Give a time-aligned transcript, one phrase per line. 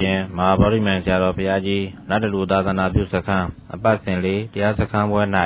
[0.00, 5.22] ရှင်မဟာဗောဓိမံဆရာတော်ဘုရားကြီးနတ်တလူသာသနာပြုစခန်းအပတ်စဉ်လေးတရားစခန်းပွဲ၌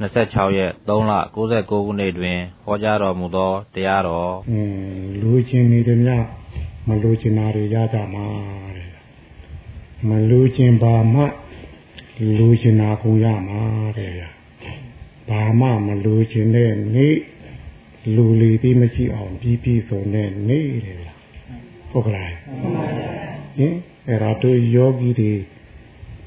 [0.00, 1.12] 26ရက်3လ
[1.46, 4.76] 69ခုနှစ်တွင်ဟောကြားတော်မူသောတရားတော်အင်း
[5.20, 6.24] လူချင်းနေတယ်များ
[6.88, 8.26] မလူချင်တာတွေရကြမှာ
[8.76, 8.90] တဲ့
[10.08, 11.22] မလူချင်ပါမှ
[12.38, 13.62] လူချင်တာကိုရမှာ
[13.98, 14.12] တဲ့
[15.28, 17.16] ဘာမှမလူချင်တဲ့နေ့
[18.14, 20.98] လူလီပြီးမရှိအောင်ပြီးပြီးဆုံးတဲ့နေ့တဲ့
[21.90, 23.74] ဟုတ်ကလားမှန်ပါဗျာ ဟင်
[24.08, 25.32] အဲ့ဒါတို့ယောဂီတွေ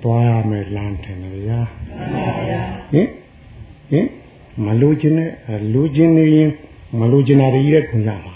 [0.04, 2.62] တွားရမယ်လမ်းထင်တယ်ဗျာမှန်ပါဗျာ
[2.94, 3.08] ဟင်
[3.91, 4.08] ဟင်
[4.66, 5.31] မလိုချင်တဲ့
[5.73, 6.50] လိုချင်နေရင်
[7.00, 8.36] မလိုချင်တာတွေကြီးတဲ့ခွင့်ရပါ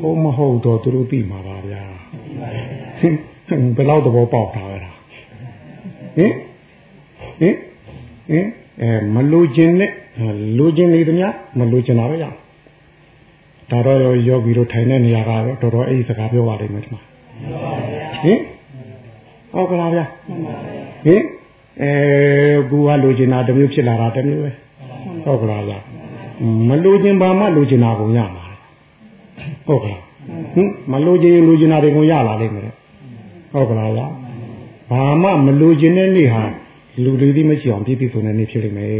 [0.00, 1.82] ဘုမဟုတ်တော့သူတို့သိမှာပါဗျာ
[3.00, 3.14] ဟင်
[3.76, 6.32] ဘယ်လောက်သဘောပေါက်တာလဲဟင်
[7.40, 7.54] ဟင်
[8.30, 8.46] ဟင်
[8.82, 9.90] အဲမလိုချင်တဲ့
[10.58, 12.24] လိုချင်နေသမျှမလိုချင်တာပဲရ
[13.70, 17.02] ဒါတော့ယောဂီတို့ထိုင်တဲ့နေရာကတော့တော်တော်အဲ့ဒီစကားပြောပါလိမ့်မယ်ဒီမှာ
[18.22, 18.38] ဟင်
[19.52, 20.04] ဟုတ်ကလားဗျာ
[21.06, 21.22] ဟင်
[21.82, 21.92] အဲ
[22.68, 24.50] ဘူကလိုချင်တာတစ်မျိုးဖြစ်လာတာတစ်မျိုးပဲ
[25.24, 25.78] ဟုတ်ကလားဗျာ
[26.68, 28.44] မလိုချင်ပါမှလိုချင်တာကိုရမှာ
[29.66, 30.02] ဟုတ်ကလား
[30.54, 32.72] ဟင်မလိုချင်လိုချင်တာတွေကိုရလာလိမ့်မယ်
[33.52, 34.06] ဟုတ်ကလားဗျာ
[34.90, 36.42] ဘာမှမလိုချင်တဲ့နေ့ဟာ
[37.02, 38.92] လူတွေသိမရှိအောင်ပြည့်ပြည့်စုံတဲ့နေ့ဖြစ်လိမ့်မယ်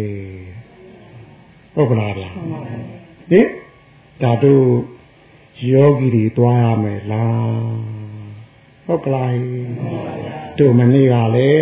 [1.74, 2.30] ဟုတ်ကလားဗျာ
[3.30, 3.46] ဟင်
[4.22, 4.64] ဒါတို့
[5.70, 7.95] ယောဂီတွေတွားရမယ်လား
[8.87, 9.33] ဟုတ်ကလား
[10.59, 11.61] တို့မနေ့ကလည်း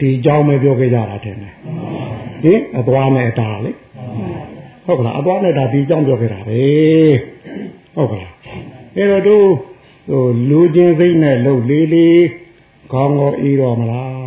[0.00, 3.72] ဒီเจ้าမပြောခဲ့ကြတာတဲ့ဟင်အသွားနဲ့အတာလေ
[4.86, 6.60] ဟုတ်ကလားအသွားနဲ့တာဒီเจ้าပြောခဲ့တာပဲ
[7.96, 8.32] ဟုတ်ကလား
[8.96, 9.46] အဲ့တော့တို့
[10.10, 12.22] ဟိုလူချင်းစိတ်နဲ့လှုပ်လေးလေး
[12.92, 14.20] ခေါင်းကိုအေးတော့မလား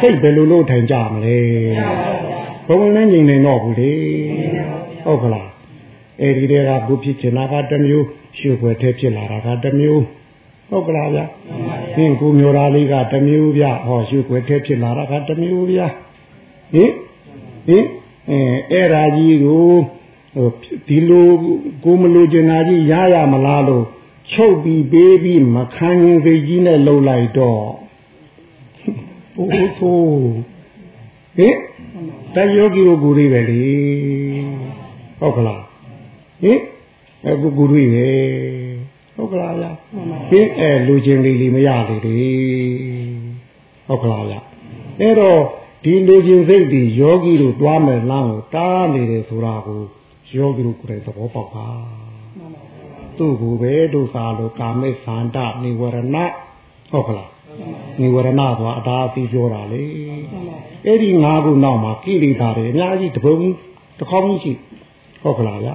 [0.00, 1.38] စိတ်ဘယ်လိုလုပ်ထိုင်ကြမလဲ
[2.68, 3.92] ဘုံနဲ့ငြိမ်နေတော့ဘူးလေ
[5.04, 5.50] ဟုတ်ကလား
[6.20, 8.06] အဲဒီတည်းကဘူးဖြစ်ချင်တာကတစ်မျိုး
[8.38, 10.02] ရှုပ်ွယ်ထဲဖြစ်လာတာကတစ်မျိုး
[10.69, 11.25] ဟုတ်ကလားဗျာ
[11.95, 15.79] ဟင်ကိုမျိုးသားလေးကတစ်မျိုးဗျဟောရှုပ်ွယ်ထဲဖြစ်လာတာကတစ်မျိုးဗျ
[16.73, 16.91] ဟင်
[17.67, 17.85] ဟင်
[18.29, 19.67] အဲအဲ့ဓာကြီးကို
[20.35, 20.49] ဟို
[20.87, 21.27] ဒီလို
[21.83, 23.85] ကိုမလိုချင်တာကြီးရရမလားလို့
[24.31, 27.63] ချုပ်ပြီးပေးပြီးမခံရင်စိတ်ကြီးနဲ့လှုပ်လိုက်တော့
[29.37, 30.09] အိုးသိုး
[31.37, 31.55] ဟင်
[32.35, 33.63] တယောဂီကိုကိုလေးပဲလေ
[35.19, 35.63] ဟုတ်ကလား
[36.43, 36.59] ဟင်
[37.25, 38.66] အခုကူတွေ့လေ
[39.17, 39.71] ဟုတ်ကလားဗျာ
[40.31, 42.19] ဟင်အဲလူချင်းလေးလေးမရလေလေ
[43.87, 44.39] ဟုတ်ကလားဗျာ
[45.01, 45.39] အဲ့တော့
[45.83, 49.81] ဒီလူချင်းစိတ်ဒီယောဂီတို့တွားမယ်လမ်းကိုတားနေတယ်ဆိုတာကို
[50.37, 51.67] ယောဂီတို့ကိုယ်တိုင်သဘောပေါက်ပါ
[53.17, 56.17] သူ့ကိုပဲဒုစာလိုကာမိသန္တနိဝရဏ
[56.91, 57.31] ဟုတ်ကလား
[57.99, 59.83] နိဝရဏဆိုတာအတားအပြီးပြောတာလေ
[60.85, 63.33] အဲ့ဒီငါးခုနောက်မှာကိလေသာတွေအများကြီးတပုံ
[63.97, 64.51] တစ်ခေါက်ကြီးရှိ
[65.23, 65.73] ဟုတ်ကလားဗျာ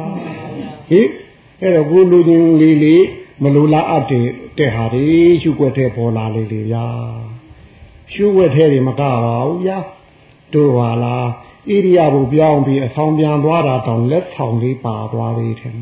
[0.91, 1.01] ဟိ
[1.61, 3.03] အဲ့တော့ကိုလူချင်းလေးလေး
[3.43, 4.27] မလိုလားအပ်တဲ့
[4.59, 5.07] တဲ့ဟာတွေ
[5.43, 6.87] ရှုွက်တဲ့ပေါ်လာလေးလေးဗျာ
[8.13, 9.11] ရှုွက်တဲ့တွေမကပါ
[9.47, 9.79] ဘူးဗျာ
[10.55, 11.27] တို့ပါလား
[11.69, 15.75] ဣရိယာပုပြောင်းပြီးအဆောင်ပြန်သွားတာတောင်လက်ဆောင်လေးပါသွားသေးတယ်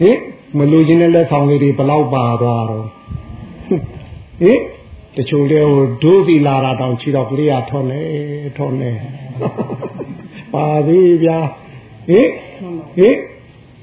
[0.00, 0.10] ဟိ
[0.58, 2.86] မလိုချင်တဲ့လက်ဆောင်လေးတွေဘလောက်ပါသွားတော့
[4.40, 4.52] ဟိ
[5.16, 8.02] တချို့လေဟိုဒုသီလာတာတောင်ခြေတော့ကလေးရထွန်နေ
[8.56, 8.92] ထွန်နေ
[10.54, 11.38] ပါသေးဗျာ
[12.08, 12.20] ဟိ
[12.96, 13.08] ဟိ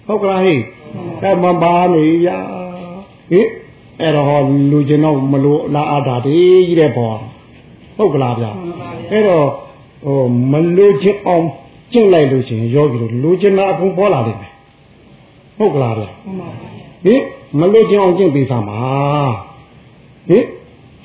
[0.07, 0.55] ဟုတ်ကလားဟိ
[1.23, 2.27] အဲမပါနေရ
[3.29, 3.41] ဟိ
[3.99, 7.17] အဲ့တော့လူကျင်တော့မလို့လာအတာတည်းကြီးတဲ့ပေါ်
[7.97, 8.51] ဟုတ်ကလားဗျာ
[9.11, 9.47] အဲ့တော့
[10.05, 10.19] ဟို
[10.51, 11.45] မလို့ချင်အောင်
[11.91, 14.51] ကျင့်လိုက်လို့ရှိရင်ယောဂီတို့လူကျင်တာအကုန်ပေါ်လာလိမ့်မယ်
[15.57, 16.09] ဟုတ်ကလားဗျာ
[17.05, 17.15] ဟိ
[17.59, 18.79] မလို့ချင်အောင်ကျင့်ပေးသမှာ
[20.29, 20.39] ဟိ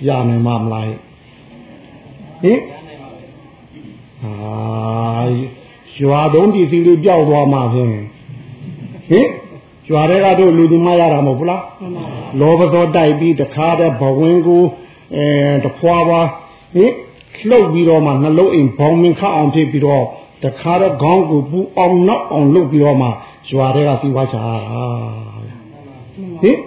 [0.06, 0.84] ရနိုင်မှာမလား
[2.42, 2.52] ဟိ
[4.22, 4.32] ဟာ
[6.00, 7.88] ရွာသုံးပြည်စီလေးကြောက်သွားမှဖြင့်
[9.10, 9.28] ဟင်
[9.92, 11.62] ရွာတွေကတို့လူဒီမရတာမဟုတ်ဘူးလား
[12.40, 14.62] လောဘသောတိုက်ပြီးတခါတည်းဘဝင်ကို
[15.16, 15.26] အဲ
[15.64, 16.20] တဖွာပါ
[16.74, 16.92] ဟင်
[17.48, 20.04] လှုပ်ပြီးတော့မှနှလုံးအိမ်ဘောင်မင်ခအောင်ဖြစ်ပြီးတော့
[20.44, 23.08] တခါတော့ခေါင်းကိုပူအောင်နောက်အောင်လုပ်ပြီးတော့မှ
[23.50, 24.54] ရွာတွေကပြီးွားချတာ
[26.42, 26.58] ဟင်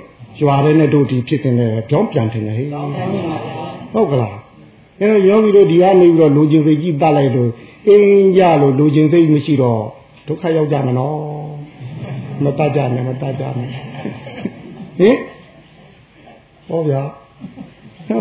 [0.41, 2.67] ရွာတွေနဲ့တို့ဒီဖြစ်နေတဲ့ကြောင်းပြန်တင်နေဟဲ့
[3.93, 4.35] ဟုတ်ကလား
[4.99, 7.49] အဲတော့ယောဂီတို့ဒီကနေပြီးတော့လူချင်းစိတ်ကြီးတတ်လိုက်လို့
[7.87, 9.81] အင်းကြလို့လူချင်းစိတ်မရှိတော့
[10.27, 11.15] ဒုက္ခရောက်ကြမှာနော်
[12.43, 13.69] မတတ်ကြနဲ့မတတ်ကြနဲ့
[14.99, 15.17] ဟင်
[16.67, 17.01] ဟောဗျာ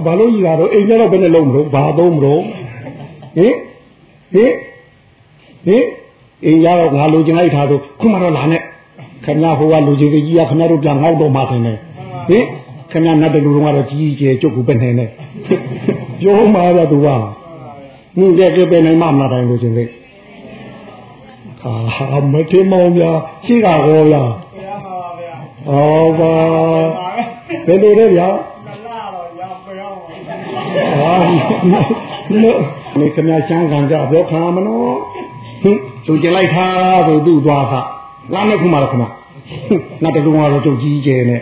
[0.07, 2.41] ဘာလို့ကြီးတာတော့အိမ်ကျတော့ဘယ်နဲ့လုံးမလို့ဘာသုံးမလို့
[3.37, 3.55] ဟင်
[4.35, 4.53] ဟင်
[5.67, 5.85] ဟင်
[6.45, 8.63] အိမ်ရတော့ငါလူချင်းလိုက်ထားဆိုခုမှတော့လာနဲ့
[9.25, 11.79] ခင်ဗျားဟိုကလူချင်းကြီးကခင်ဗျားတို့ပြန်ငေါ့တော့မှထင်တယ်
[12.29, 12.45] ဟင်
[12.91, 15.07] ခင်ဗျားနတ်တလူတော်ကတော့ကြီးကြီးကျုပ်ကိုပဲနေနေ
[16.21, 19.85] ပြောမှာဗျသူကဟင်းကြက်ကြပဲနိုင်မှမလာတိုင်းလို့ချင်းလေ
[21.65, 23.11] ဟာမထေမောင်ဗျာ
[23.45, 24.23] ရှိတာဟောဗျာ
[25.67, 26.35] ဟောပါ
[27.67, 28.29] ဘယ်လိုလဲဗျာ
[29.67, 29.99] ပြောင်း
[30.99, 31.13] ဟာ
[32.43, 32.59] လို့
[32.99, 34.97] နေခမချမ်းခံကြပြောခံမနော်
[35.63, 36.67] ဟင်သူကျင်လိုက်တာ
[37.07, 37.73] ဆိုသူ့သွားခ
[38.35, 39.05] လာမဲ့ခုမှတော့ခမ
[40.03, 41.41] နောက်တလုံးကတော့ကျုပ်ကြီးကျဲနဲ့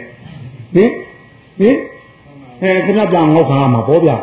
[0.75, 0.91] ဟင်
[1.61, 1.77] ဟင်
[2.63, 4.17] အဲခမပြန်ငေါက်ခံမှာပေါ့ဗျာ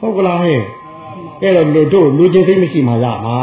[0.00, 0.60] ဟုတ်ကလားဟဲ့
[1.42, 3.38] အဲ့တော့လူတို့လူချင်းစိတ်မရှိမှရမှာ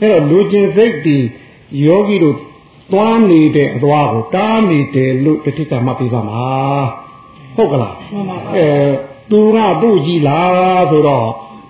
[0.00, 1.18] အဲ့တော့လူချင်းစိတ်ဒီ
[1.86, 2.36] ယောဂီတို့
[2.92, 6.44] သွားနေတဲ့အသွားကိုတားနေတယ်လို့တတိကမှတ်ပြီးပါမှာ
[7.56, 7.94] ဟုတ်ကလား
[8.56, 8.66] အဲ
[9.30, 11.28] သူကသူ့ကြည်လားဆိုတော့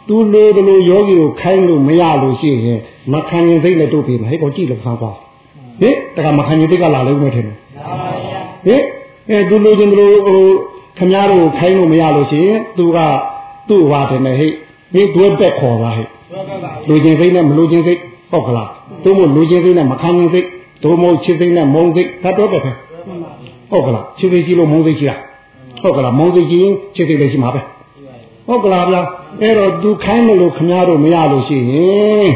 [0.08, 2.80] သူလိုတလိုယောဂီကိုခိုင်းလို့မရလို့ရှိရင်
[3.12, 5.10] မခံရင်သိနဲ့တို့ပြီမဟဲ့ကောကြည့်လို့ခါပါ
[5.80, 7.56] ဟင်တကမခံရင်သိကလာလို့မထင်ဘူး
[8.66, 8.82] ဟင်
[9.30, 10.40] အဲသူလိုချင်တလိုဟို
[10.98, 12.98] ခမားတို့ခိုင်းလို့မရလို့ရှိရင်သူက
[13.68, 14.52] သူ့ဟာတယ်နဲ့ဟဲ့
[14.94, 16.08] ဒီတွဲပက်ခေါ်တာဟဲ့
[16.88, 18.00] လူချင်းစိတ်နဲ့မလူချင်းစိတ်
[18.34, 18.70] ဟုတ်ကလား
[19.04, 20.46] တို့မို့လူချင်းစိတ်နဲ့မခံရင်စိတ်
[20.84, 22.58] တို့မို့ချစ်စိတ်နဲ့မုန်းစိတ်ဒါတော့ပဲ
[23.70, 25.20] ဟုတ်ကလားချစ်စိတ်ကြီးလို့မုန်းစိတ်ကြီးလား
[25.82, 27.60] ဟုတ်ကလားမုန်းစိတ်ကြီးချစ်စိတ်လည်းရှိမှာပဲ
[28.46, 29.00] ဟုတ်ကလားဗျာ
[29.42, 32.30] အဲ့တော့သူခိုင်းလို့ခမားတို့မရလို့ရှိရင်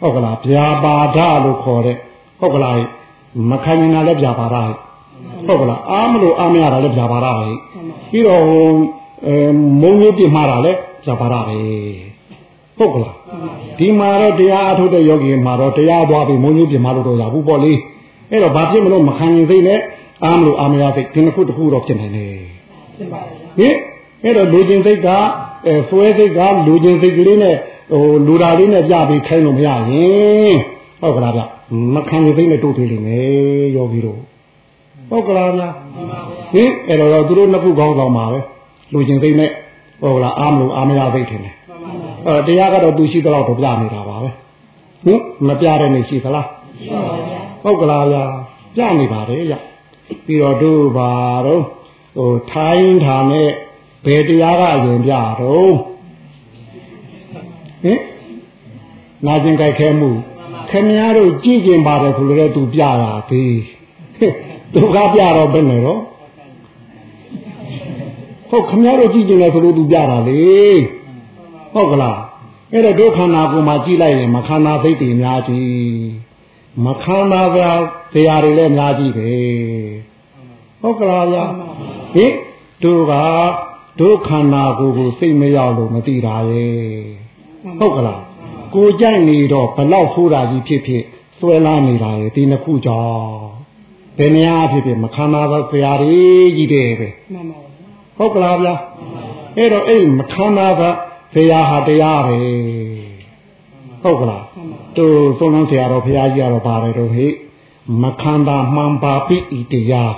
[0.00, 1.96] ဟုတ်ကလားဗျာပါဒလို့ခေါ်တဲ့
[2.40, 2.74] ဟုတ်ကလား
[3.50, 4.56] မခိုင်းနေတာလည်းဗျာပါဒ
[5.46, 7.46] ဟုတ်ကလားအားမလို့အားမရတာလည်းဗျာပါဒပဲ
[8.10, 8.42] ပြီးတော့
[9.26, 9.36] အဲ
[9.80, 12.09] မုန်းကြီးပြမှားတာလည်းဗျာပါဒပဲ
[12.80, 13.14] ဟုတ်ကလား
[13.78, 17.72] ဒီမှာတော့တရားအထုတ်တဲ့ယောဂီမှာတော့တရားသွားပြီးမုန်းကြီးပြမှားလို့တော့ရဘူးပေါ့လေ
[18.30, 19.80] အဲ့တော့ဘာဖြစ်မလို့မခံရင်သိနဲ့
[20.24, 22.34] အားမလို့အားမရသိဒီနှစ်ခုတစ်ခုတော့ဖြစ်နေတယ်
[23.58, 23.74] ဟင်
[24.24, 25.08] အဲ့တော့လူချင်းစိတ်က
[25.66, 27.56] အဲဆွဲစိတ်ကလူချင်းစိတ်ကလေးနဲ့
[27.92, 30.56] ဟိုလူဓာလေးနဲ့ပြပြီးခိုင်းလို့မရရင်
[31.00, 31.42] ဟုတ်ကလားဗျ
[31.94, 34.18] မခံရင်သိနဲ့တို့သေးလိမ့်မယ်ယောဂီတို့
[35.10, 35.62] ဟုတ်ကလားဗျ
[36.52, 38.38] ဟင်အဲ့တော့သူတို့နှစ်ခုကောင်းဆောင်ပါပဲ
[38.92, 39.50] လူချင်းစိတ်နဲ့
[40.02, 41.59] ဟုတ်ကလားအားမလို့အားမရသိတယ်
[42.26, 44.28] အဲတရားကတော့သူရှိတော့တော့ပြနေတာပါပဲ
[45.04, 46.48] ဟင်မပြတဲ့နေရှိသလား
[47.62, 48.24] ဟုတ်ကလားဗျာ
[48.74, 49.54] ပြနေပါတယ်ရ
[50.26, 51.12] ပြီးတော့တို့ပါ
[51.46, 51.62] တော့
[52.16, 53.48] ဟိုထိုင်းထာနဲ့
[54.06, 55.72] ဘယ်တရားကအရင်ပြတော့
[57.82, 58.00] ဟင်
[59.26, 60.10] နာကျင်ကြိုက်ခဲမှု
[60.70, 63.58] ခင်များတို့ကြည့်ကျင်ပါတယ်ဆိုလို့သူပြတာသေး
[64.74, 66.00] သူကပြတော့ဘယ်နဲ့တော့
[68.50, 70.40] ဟုတ်ခင်ဗျားတို့ကြည့်ကျင်တယ်ဆိုလို့သူပြတာလေ
[71.74, 72.18] ဟုတ်ကလား
[72.72, 76.30] အဲ့တော့ဒုက္ခနာကိုမှကြည့်လိုက်ရင်မခန္ဓာသိတ္တိအများကြီး
[76.84, 77.58] မခန္ဓာက
[78.14, 79.30] တရားတွေလည်းအများကြီးပဲ
[80.82, 81.44] ဟုတ်ကလားဗျာ
[82.14, 82.32] ဟင်
[82.82, 83.12] တို့က
[84.00, 86.80] ဒုက္ခနာကိုကိုစိတ်မရောက်လို့မသိတာရဲ့
[87.80, 88.22] ဟုတ်ကလား
[88.74, 91.04] ကိုကြိုက်နေတော့ဘလောက်ဆိုးတာကြီးဖြစ်ဖြစ်
[91.38, 93.50] ဆွဲလာနေတာရဲ့ဒီနှစ်ခုကြောင့်
[94.18, 96.20] ဘယ်နေရာဖြစ်ဖြစ်မခန္ဓာသောတရားတွေ
[96.56, 97.58] ကြီးတယ်ပဲမှန်ပါ
[98.18, 98.74] ဟုတ်ကလားဗျာ
[99.56, 100.82] အဲ့တော့အဲ့မခန္ဓာက
[101.32, 102.38] ဇေယဟာတရားပဲ
[104.02, 104.44] ဟုတ်ကလား
[104.96, 105.04] သူ
[105.38, 107.26] သုံးလုံးဆရာတော်ဘုရားကြီးကတော့ပါတယ်တော့ဟိ
[108.02, 110.14] မခန္ဓာမှန်ပါပိဤတရား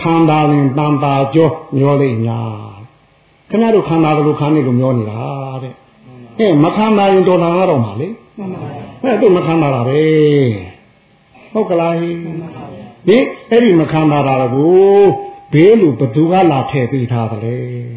[0.00, 2.80] ခန္ဓာရင်တန်တာကြောမျောလိမ့်များ
[3.50, 5.20] ခင်ဗျားတို့ခန္ဓာကလေးခန္ဓာကိုမျောနေတာ
[5.62, 5.74] တဲ့
[6.38, 8.08] အဲမခန္ဓာရင်တော်လာတော့မှာလေ
[9.02, 10.00] အဲသူမခန္ဓာတာပဲ
[11.52, 12.10] ဟုတ်ကလားဟိ
[13.08, 13.18] ဒီ
[13.50, 15.02] အဲ့ဒီမခန္ဓာတာကို
[15.52, 17.89] ဘေးလူဘသူကလာထည့်ပေးထားတယ်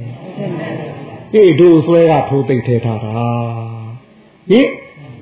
[1.34, 3.12] လေအေးတို့ဆွဲကထိုးသိမ့်ထည့်ထားတာ
[4.50, 4.60] ဟိ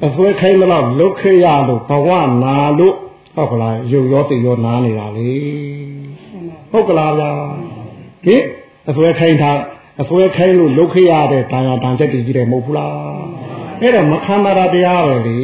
[0.07, 2.09] အဆွဲခိုင်းမလို့လုတ်ခေရလို့ဘဝ
[2.43, 2.95] နာလို့
[3.35, 5.31] ဟုတ်ကလားရုပ်ရောတိရောနားနေတာလေ
[6.71, 7.31] ဟုတ်ကလားဗျာ
[8.25, 8.35] ဟိ
[8.89, 9.57] အဆွဲခိုင်းထား
[10.01, 12.91] အဆွဲခိုင်းလို့လုတ်ခေရတဲ့ဒါရတန်ချက်တည်ကြီးတယ်မဟုတ်ဘူးလား
[13.81, 15.38] အဲ့တော့မခန္ဓာတရားပဲလေ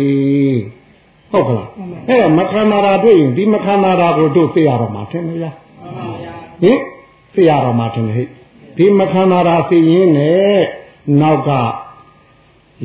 [1.32, 1.68] ဟုတ်ကလား
[2.08, 5.56] အဲ့တော့မခန္ဓာတွေ့ရင်ဒီမခန္ဓာကိုတို့သိရတော့မှာထင်မလား
[6.63, 6.80] ဟင်
[7.36, 8.27] သိရတော့မှထင်တယ်ဟဲ့
[8.77, 10.57] ဒီမခန္ဓာရာသိရင်နဲ့
[11.22, 11.50] နောက်က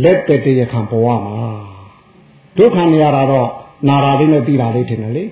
[0.03, 1.39] လက်တတရခံပေါ်ရမှာ
[2.57, 3.49] ဒုက္ခနေရတာတော့
[3.89, 5.25] နာရာလေးနဲ့သိတာလေးထင်တယ်လေ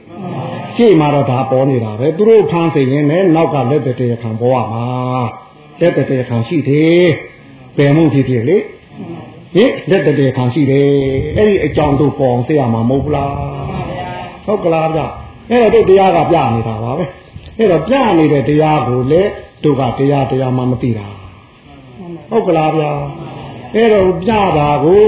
[0.77, 4.87] ရှေ့မှာတော့ဒါပေါ်နေတာပဲသူတို့ဖမ်းသိရင်နဲ့နောက်ကလက်တတရခံပေါ်ရမှာ
[5.81, 7.09] လက်တတရခံရှိသေး
[7.77, 8.57] ပယ်မှုဖြစ်ဖြစ်လေ
[9.55, 10.89] ဟင်လက်တတရခံရှိတယ်
[11.37, 13.33] အဲ့ဒီအကြောင်းတို့ပေါ်အောင်သိရမှာမဟုတ်ဘူးလား
[14.45, 15.01] ဟုတ်ကလားဗျ
[15.51, 17.05] အဲ့တော့တို့တရားကပြနေတာပါပဲ
[17.59, 19.31] အဲ့တော့ပြနေတဲ့တရားကိုလည်း
[19.63, 21.07] တို့ကတရားတရားမှမသိတာ
[22.31, 22.93] ဟုတ်ကလားဗျာ
[23.75, 25.03] အဲ့တော့ပြတာကို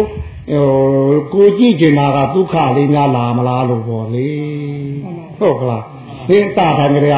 [0.50, 4.28] ဟိုကိုကြည့်ကျင်တာကဒုက္ခလေးများလာမလားလို့ပေါ့လေ
[5.38, 5.85] ဟုတ်ကလား
[6.28, 7.16] ဒီတာတန်ကြရ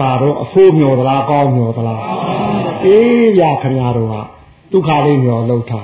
[0.00, 2.02] ပါတော့အဖိုးမျောသလားကောင်းမျောသလား
[2.84, 4.14] အေးရခင်ဗျားတို့က
[4.72, 5.80] ဒုက္ခလေးမျောလောက်တာ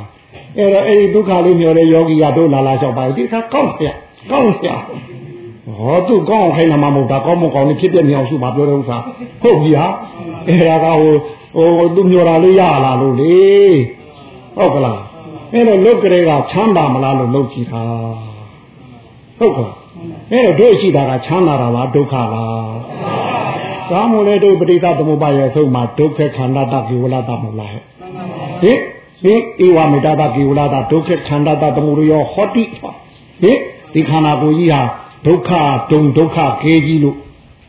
[0.56, 3.94] အဲ့တော့အဲ့ဒီဒုက္ခလေးမျောတဲ့ယောဂီကတို့လာလာလျှောက်ပါဒီခါကောင်းဆရာ
[4.30, 4.76] ကောင်းဆရာ
[5.78, 8.96] ဟောသူကောင်းခိုင်းတာမှမဟုတ်တာကောင်းမကောင်းနေဖြစ်ပြမြောင်စုမှာပြောတဲ့ဥစ္စာ
[9.42, 9.86] ဟုတ်ပြီဟာ
[10.48, 13.36] အဲ့ဒါကဟိုဟိုသူမျောတာလေးရလာလို့လေ
[14.56, 15.00] ဟုတ်ကလား
[15.52, 17.82] အဲ့တော့လုတ်ကလေးကချမ်းသာမလားလို့လုတ်ကြည့်တာ
[19.38, 19.76] ဟုတ်ကလား
[20.32, 22.34] အဲ့တော့တို့ရှိတာကချမ်းသာတာလားဒုက္ခလားဟ
[23.90, 27.82] သာမလဲတို့ပရိသသမုပ္ပါရဲ့အဆုံးမှာဒုက္ခခန္ဓာတကိဝလတမလားဟဲ့
[28.62, 28.78] ဟင်
[29.22, 32.64] ဟင်ဧဝမေတ္တာကိဝလတဒုက္ခခန္ဓာတသမုရယောဟောတိ
[33.42, 33.58] ဟင်
[33.92, 34.82] ဒီခန္ဓာကိုယ်ကြီးဟာ
[35.26, 35.50] ဒုက္ခ
[35.90, 37.16] ဒုံဒုက္ခကေကြီးလို့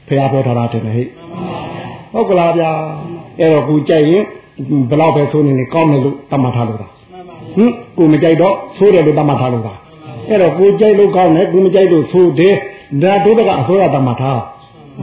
[0.08, 1.08] ဖះပြောထားတာတယ်ဟဲ့
[2.14, 2.72] ဟုတ်ကလားဗျာ
[3.40, 4.24] အဲ့တော့ကိုကြိုက်ရင်
[4.90, 6.88] ဘယ်တော့ပဲဆိုနေနေကောင်းတယ်လို့တတ်မှတ်ထားလို့တာ
[7.56, 9.74] ဟင်ကိုမကြိုက်တော့ဆိုးတယ်လို့တတ်မှတ်ထားလို့တာ
[10.30, 12.56] အဲ့တော့ကိုကြိုက်လို့ကောင်းတယ်ကိုမကြိုက်လို့ဆိုးတယ်
[13.04, 14.40] ဒါဒုက္ခအစိုးရတတ်မှတ်ထား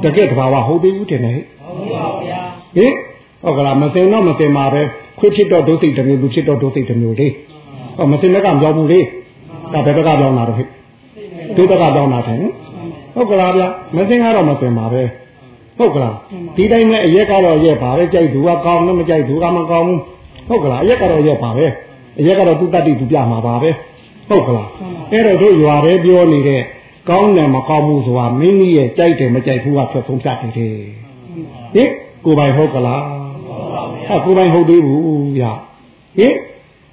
[0.05, 2.41] တကယ်တဘာဝဟုတ်သေးဘူးတင်နေဟဲ့ဟုတ်ပါဗျာ
[2.77, 2.93] ဟင်
[3.43, 4.83] ဟုတ်ကလားမသိတော့မသိမှာပဲ
[5.19, 7.29] ခွေးဖြစ်တော့ဒုစိတ်တစ်မျိုးလူဖြစ်တော့ဒုစိတ်တစ်မျိုးလေ
[7.99, 9.01] ဟောမသိတဲ့ကပြောင်းဘူးလေ
[9.73, 10.69] ဒါဘယ်ဘက်ကပြောင်းလာတော့ဟဲ့
[11.57, 12.39] ဒုဘက်ကပြောင်းလာတယ်
[13.15, 15.03] ဟုတ်ကလားဗျာမသိကတော့မသိမှာပဲ
[15.79, 16.15] ဟုတ်ကလား
[16.57, 20.01] ဒီတိုင်းနဲ့အရက်ကတော့ရက်ပါပဲကြိုက်သူကကောင်းလို့မကြိုက်သူကမကောင်းဘူး
[20.49, 21.67] ဟုတ်ကလားအရက်ကတော့ရက်ပါပဲ
[22.21, 23.71] အရက်ကတော့သူတတ်တိသူပြမှာပါပဲ
[24.29, 24.69] ဟုတ်ကလား
[25.13, 26.63] အဲ့တော့တို့ရွာပဲပြောနေတဲ့
[27.09, 30.75] ကောင်းတယ်မကောင်းဘူးဆိုတာမိမိရဲ့ကြိုက်တယ်မကြိုက်ဘူးကဖြတ်ဆုံးဖြတ်နေတယ်
[31.75, 31.91] ဟင်
[32.25, 33.03] ကိုပိုင်ဟုတ်ကလား
[34.09, 35.03] ဟာကိုပိုင်ဟုတ်သေးဘူး
[35.39, 35.45] ဗျ
[36.19, 36.35] ဟင်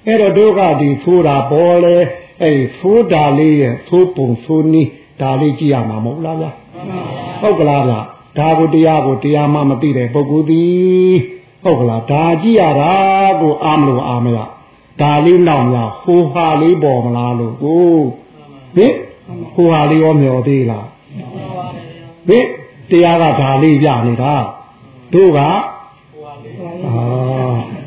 [0.06, 1.96] အဲ့တော့တို့ကဒီဖိုးတာပေါ်လဲ
[2.42, 4.88] အဲ့ဖိုးတာလေးရဲ့သိုးပုံသိုးနီး
[5.20, 6.46] ဒါလေးကြည့်ရမှာမဟုတ်လားဗျ
[7.40, 7.94] ဟုတ်ကလားဗျ
[8.38, 11.16] ဒါကိုတရားကိုတရားမှမသိတဲ့ပုဂ္ဂိုလ်သည်
[11.64, 12.94] ဟုတ်ကလားဒါကြည့်ရတာ
[13.40, 14.38] ကိုအာမလို့အာမရ
[15.00, 17.92] ဒါလေးနောက်များဟိုဟာလေးပေါ်မလားလို့ကို
[18.76, 18.94] ဟင်
[19.54, 20.86] ဟိုဟာလေးရောမျောသေးလား
[22.28, 22.46] ဟင်
[22.90, 24.34] တရားကဒါလေးပြနေတာ
[25.12, 25.48] တို့ကအာ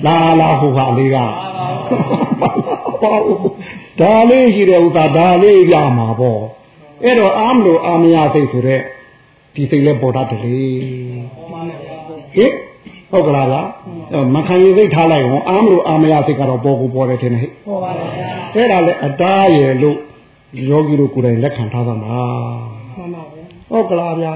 [0.06, 1.18] လာလာဟိုဟာလေးက
[4.02, 6.42] ဒါလေးရှိတဲ့ဥစ္စာဒါလေးပြမှာပေါ့
[7.04, 8.82] အဲ့တော့အာမလို့အာမရစိတ်ဆိုတဲ့
[9.56, 10.60] ဒီစိတ်လဲပေါ်တတ်တယ်လေ
[12.36, 12.54] ဟင်
[13.12, 13.62] ဟုတ်ကလားဗျာ
[14.36, 19.98] မခံရစိတ်ထားလိုက်ဟောအာမလို့အာမရစိတ်ကတော့ပေါ်ကိုပေါ်တယ်ထင်တယ်ဟဲ့ပေါ်ပါဗျာအဲ့ဒါလဲအတားရယ်လို့
[20.70, 22.22] ယောဂီတို့ကိုယ်တိုင်လက်ခံထားသမှာ
[22.98, 24.34] မှန်ပါဗျာဟုတ်ကလားဗျာ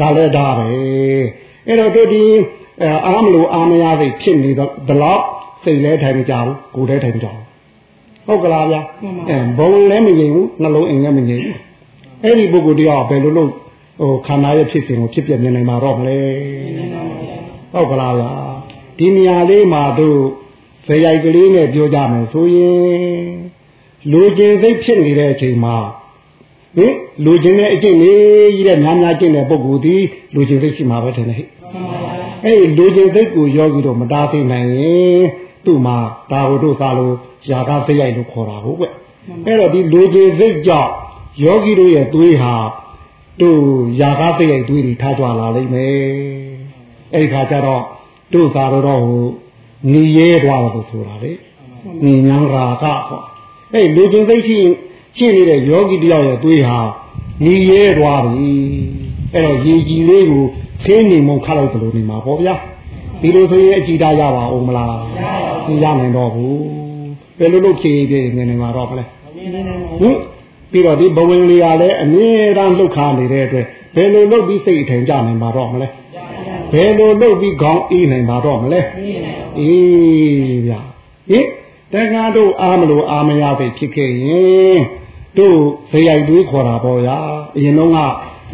[0.00, 0.66] ဒါလဲဒါပဲ
[1.66, 2.24] အဲ့တော့တို့ဒီ
[3.06, 5.22] အာမလို့အာမရစိတ်ဖြစ်နေတော့ဒီလောက်
[5.64, 7.43] စိတ်လဲထိုင်မကြဘူးကိုယ်လဲထိုင်မကြဘူး
[8.26, 8.80] ဟုတ်ကလားဗျာ
[9.28, 11.56] အဲဘုံလည်းမငြိမ်ဘူးနှလုံးအိမ်လည်းမငြိမ်ဘူး
[12.22, 13.50] အဲ့ဒီပုဂ္ဂိုလ်တရားဘယ်လိုလုပ်
[14.00, 16.18] ဟိုခန္ဓာရဲ့ဖြစ်စဉ်ကိုဖြစ်ပြမြင်နိုင်မှာတော့မလဲ
[17.72, 18.30] ဟုတ်ကလားဗျာ
[18.98, 20.18] ဒီနေရာလေးမှာတို့
[20.86, 23.34] ဇေယိုက်ကလေးနဲ့ပြောကြမယ်ဆိုရင်
[24.12, 25.76] လူကျင်စိတ်ဖြစ်နေတဲ့အချိန်မှာ
[26.76, 29.96] ဟင်လူကျင်တဲ့အကျင့်လေးကြီးတဲ့များများကျင့်တဲ့ပုဂ္ဂိုလ်ဒီ
[30.34, 31.48] လူကျင်စိတ်ရှိမှာပဲထင်တယ်ဟဲ့
[32.44, 35.22] အဲ့ဒီလူကျင်စိတ်ကိုယောဂီတို့မတားသိနိုင်ရင်
[35.64, 35.96] သူ့မှာ
[36.30, 37.14] ဒါဟုတို့သာလို့
[37.50, 38.84] ຢာကစိတ်ရိုက်လို့ခေါ်တာဟုတ်ကွ
[39.46, 40.92] အဲ့တော့ဒီလူကျင်စိတ်ကြောင့်
[41.42, 42.54] ယောဂီတို့ရဲ့သွေးဟာ
[43.40, 43.60] တို့
[44.00, 45.94] ຢာကားသိရိုက်သွေးတွေထားကြလာလိမ့်မယ်
[47.12, 47.82] အဲ့ဒီခါကျတော့
[48.32, 49.26] တို့သာတော့ဟို
[49.92, 51.32] ညီရဲသွားတယ်ဆိုတာလေ
[52.04, 53.20] ညီညာရာကဟော
[53.72, 54.58] အဲ့လူချင်းသိရှိ
[55.16, 56.78] ရှိနေတဲ့ယောဂီတယောက်ရဲ့သွေးဟာ
[57.44, 58.52] ညီရဲသွားပြီ
[59.32, 60.44] အဲ့တော့ရေကြီးလေးကို
[60.84, 62.54] ခင်းနေမှခတ်လိုက်တယ်လို့နေမှာပေါ့ဗျာ
[63.20, 64.94] ဒီလိုဆိုရင်အကြည်တာရပါအောင်မလား
[65.66, 66.83] မရနိုင်တော့ဘူး
[67.38, 70.16] ဘယ်လိုလုပ်ဖြေပြနေနေမှာတော့မလဲဟင်
[70.70, 75.88] ပြီးတော့ဒီဘဝင်လေးကလည်းအမြဲတမ်းလှုပ်ခါနေတဲ့အတွက်ဘယ်လိုလုပ်ပြီးစိတ်အထိုင်ကြနိုင်မှာတော့မလဲ
[76.72, 78.80] ဘယ်လိုလုပ်ပြီးခေါင်းအေးနိုင်မှာတော့မလဲ
[79.60, 80.80] အေးဗျာ
[81.30, 81.46] ဟင်
[81.92, 84.80] တက္ကတို့အားမလို့အာမရပဲဖြစ်ခဲ့ရင်
[85.38, 85.58] တို့
[85.92, 87.16] ဇေယိုက်တွေးခေါ်တာပေါ့ဗျာ
[87.56, 87.98] အရင်တော့က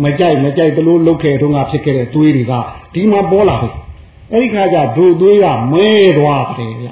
[0.04, 2.52] မကြိုက်မကြိုက်တလို့လုတ်ခဲ့တော့ကဖြစ်ခဲ့တဲ့တွေးတွေက
[2.94, 3.70] ဒီမှာပေါ်လာပြီ
[4.32, 6.88] အဲ့ဒီခါကျဒုတွေးကမဲသွားတယ်ဗျ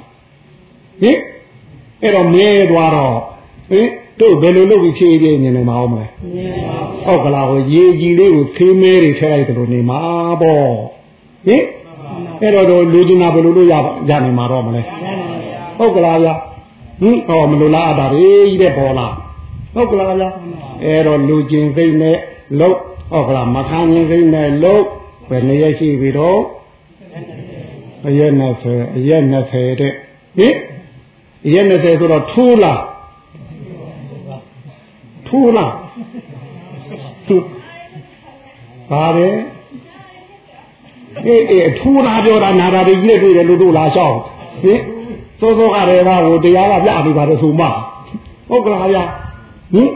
[1.01, 1.17] ဟင်
[2.01, 3.17] အဲ့တော့မဲသွားတော့
[3.71, 3.87] ဟင်
[4.19, 6.05] တို့ဘယ်လိုလုပ်ပြီးဖြည့်ပြနေနေမှာအောင်မလဲ
[7.05, 9.99] ဟုတ်ကလားဟိုရေကြီးလေးကိုဖေးမဲတွေထည့်လိုက်တယ်လို့နေမှာ
[10.41, 10.67] ပေါ့
[11.47, 11.63] ဟင်
[12.41, 13.73] အဲ့တော့တို့လူကျင်တာဘယ်လိုလုပ်ရ
[14.09, 14.81] ရနေမှာတော့မလဲ
[15.77, 16.33] ဟုတ်ကလားဗျာ
[17.01, 19.13] ဟင်ဟောမလိုလားအတားကြီးတဲ့ပေါ်လား
[19.75, 20.29] ဟုတ်ကလားဗျာ
[20.83, 22.17] အဲ့တော့လူကျင်စိတ်နဲ့
[22.59, 22.77] လုတ်
[23.11, 24.85] ဟုတ်ကလားမခံရင်စိတ်နဲ့လုတ်
[25.29, 26.39] ဘယ်နေရရှိပြီတော့
[28.07, 28.31] အရက်
[28.63, 29.93] 20အရက်20တဲ့
[30.37, 30.78] ဟင်အ
[31.53, 32.81] ရက်20ဆိုတော့ထိုးလား
[35.27, 35.73] ထိုးလား
[37.27, 37.37] သူ
[38.91, 39.35] ပါတယ်
[41.25, 44.15] အေးအေးထိုးတာပြောတာနာတာတွေကြီးတွေ့တယ်လို့တို့လာရှောက်
[44.63, 44.79] ဟင်
[45.39, 47.67] စောစောကတည်းကဟိုတရားကပြနေပါတယ်ဆိုမှ
[48.49, 49.03] ဟုတ်ကလားဗျာ
[49.73, 49.89] ဟင်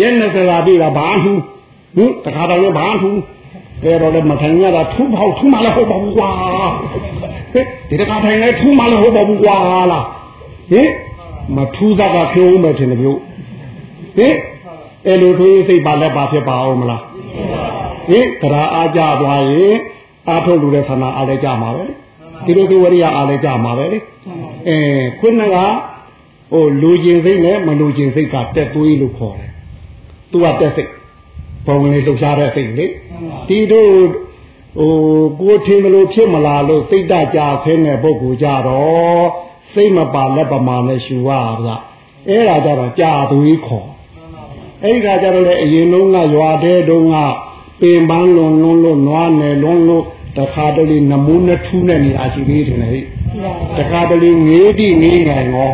[0.00, 1.40] ရဲနဲ့စလာပြီလားဘာထူး
[1.96, 3.18] ဟင်တခါတော့လည်းဘာထူး
[3.82, 6.30] အဲတော့လည်းမထိုင်ရတာထူးပေါ့ထူးမှလည်းဟုတ်ပါဘူးကွာ
[7.52, 9.56] ဟင်ဒီတခါထိုင်လဲထူးမှလည်းဟုတ်ပါဘူးကွာ
[9.92, 10.04] လား
[10.70, 10.88] ဟင်
[11.56, 13.20] မထူးစားကဖြိုးမယ်ထင်တယ်မျိုး
[14.16, 14.34] ဟင်
[15.06, 17.02] အဲ့လိုထွေးစိတ်ပါလက်ပါဖြစ်ပါအောင်မလား
[18.10, 19.76] ဟင်ကရာအားကြသွားရင်
[20.28, 21.84] အားထုတ်လို့တဲ့ဆန္ဒအားလည်းကြမှာပဲ
[22.44, 23.98] ဒီလိုဒီဝရိယအားလည်းကြမှာပဲလေ
[24.68, 24.78] အဲ
[25.20, 25.56] ခုနက
[26.52, 29.50] ဟိုလူကျင်စိတ်နဲ့မလူကျင်စိတ်ကတက်သွေးလို့ခေါ်တယ်
[30.30, 30.90] သူကတက်စိတ်
[31.66, 32.86] ဘုံလေးလှုပ်ရှားတဲ့စိတ်လေ
[33.48, 33.92] ဒီတို့
[34.78, 34.92] ဟို
[35.40, 39.26] ကိုထင်လို့ဖြစ်မလားလို့စိတ်တကြဆင်းတဲ့ပုဂ္ဂိုလ်ကြတော့
[39.74, 41.30] စိတ်မပါလက်ပမာနဲ့ရှူရ
[41.64, 41.70] ဗျ
[42.28, 43.88] အဲ့ဒါကြတော့ကြာသွေးခေါ်
[44.82, 47.16] အဲ့ဒီကကြတော့လေအရင်လုံးကရွာတဲ့တုန်းက
[47.80, 50.04] ပင်ပန်းလွန်လွန်းလို့နွားနယ်လွန်းလို့
[50.38, 53.04] တခါတလေနမူးနှထူးနဲ့နေအာရှိသေးတယ်ဟဲ့
[53.78, 55.70] တခါတလေငေးတိငေးနိုင်ရော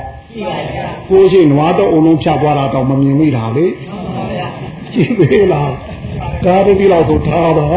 [1.10, 3.66] ကိုရှိနွားတော့အုံလုံးဖြတ်သွားတာတော့မမြင်မိတာလေ
[4.94, 5.70] ရှိသေးလား
[6.44, 7.68] ကားတတိလောက်ဆိုထားတော့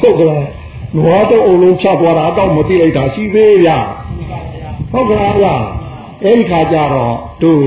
[0.00, 0.46] ဟုတ်ကလား
[0.96, 3.68] နွားတော့အုံလုံးဖြတ်သွားတာတော့မသိလိုက်တာရှိသေးရ
[4.92, 5.46] ဟုတ်ကလားဗျ
[6.24, 7.64] အဲ့ဒီခါကျတော့တို့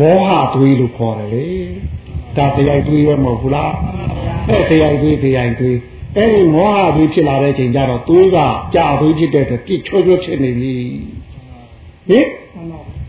[0.00, 1.46] မောဟသွေးလို့ခေါ်တယ်လေ
[2.36, 3.72] ဒါတရားသွေးပဲမဟုတ်ဘူးလား
[4.48, 5.76] အဲ့တရားသွေးတရားသွေး
[6.16, 8.38] အဲ့ဒီမောဟသွေးဖြစ်လာတဲ့ချိန်ကျတော့သွေးက
[8.74, 10.74] ကြာသွေးဖြစ်တဲ့အတွက်ပြစ်ချွတ်ချွတ်ဖြစ်နေပြီ
[12.08, 12.26] ဟင်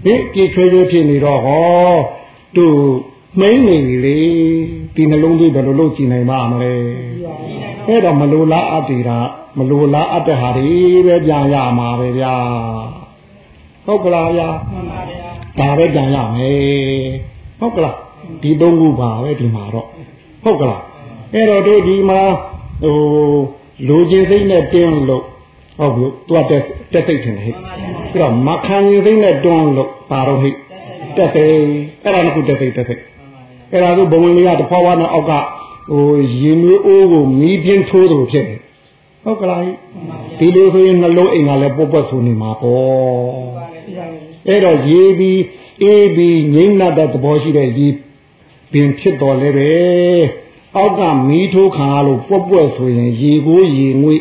[0.03, 1.91] ဟင်ပြစ်ချွတ်ချွတ်ဖြစ်နေတော့ဟော
[2.57, 2.79] တို့
[3.39, 4.19] မိမ့်နေပြီလေ
[4.95, 6.73] ဒီနှလုံးသွေးဘယ်လိုလုပ်ကြည့်နိုင်ပါမလဲ
[7.87, 9.19] အဲ့တော့မလိုလားအပ်သေးတာ
[9.57, 12.35] မလိုလားအပ်တဲ့ဟာတွေပဲပြန်ရမှာပဲဗျာ
[13.85, 14.49] ဟုတ်ကလားဗျာ
[15.59, 16.55] ဒါပဲပြန်ရမယ်
[17.59, 17.95] ဟုတ်ကလား
[18.41, 19.87] ဒီသုံးခုပါပဲဒီမှာတော့
[20.43, 20.81] ဟုတ်ကလား
[21.33, 22.21] အဲ့တော့တို့ဒီမှာ
[22.83, 22.95] ဟို
[23.87, 25.23] လူချင်းစိတ်နဲ့တင်းလို့
[25.79, 30.51] ဟုတ်ဘူးသူကတက်တက်စိတ်ထင်တယ်ဟဲ့ပြီးတော့မခံရင်စိတ်နဲ့တွန်းလို့ပါတော့ဟိ
[31.15, 31.51] တက်စိတ်
[32.03, 33.01] အဲ့ဒါကတက်စိတ်တက်စိတ်
[33.71, 35.31] အဲ့ဒါကဘဝင်လေးကတဖွာဖွာနဲ့အောက်က
[35.91, 38.59] ဟိုရင်မျိုးအိုးကိုမီးပြင်းထိုးသလိုဖြစ်တယ်
[39.23, 39.61] ဟုတ်ကလား
[40.39, 43.61] ဒီလိုဆိုရင်နှလုံးအိမ်ကလည်းပုတ်ပွက်ဆူနေမှာပေါ့
[44.47, 45.41] အဲ့တော့ရေးပြီး
[45.81, 47.87] အေးပြီးငိမ့်နတဲ့သဘောရှိတဲ့ဒီ
[48.71, 49.71] ပင်ဖြစ်တော်လဲပဲ
[50.75, 54.15] အောက်ကမီးထိုးခံရလို့ပွက်ပွက်ဆိုရင်ရေကိုရေငွေ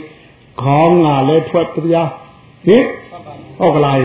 [0.62, 2.08] ခေါင်းကလည်းထွက်ပြား
[2.66, 2.84] ဟင်
[3.58, 3.96] ဟုတ်ကလား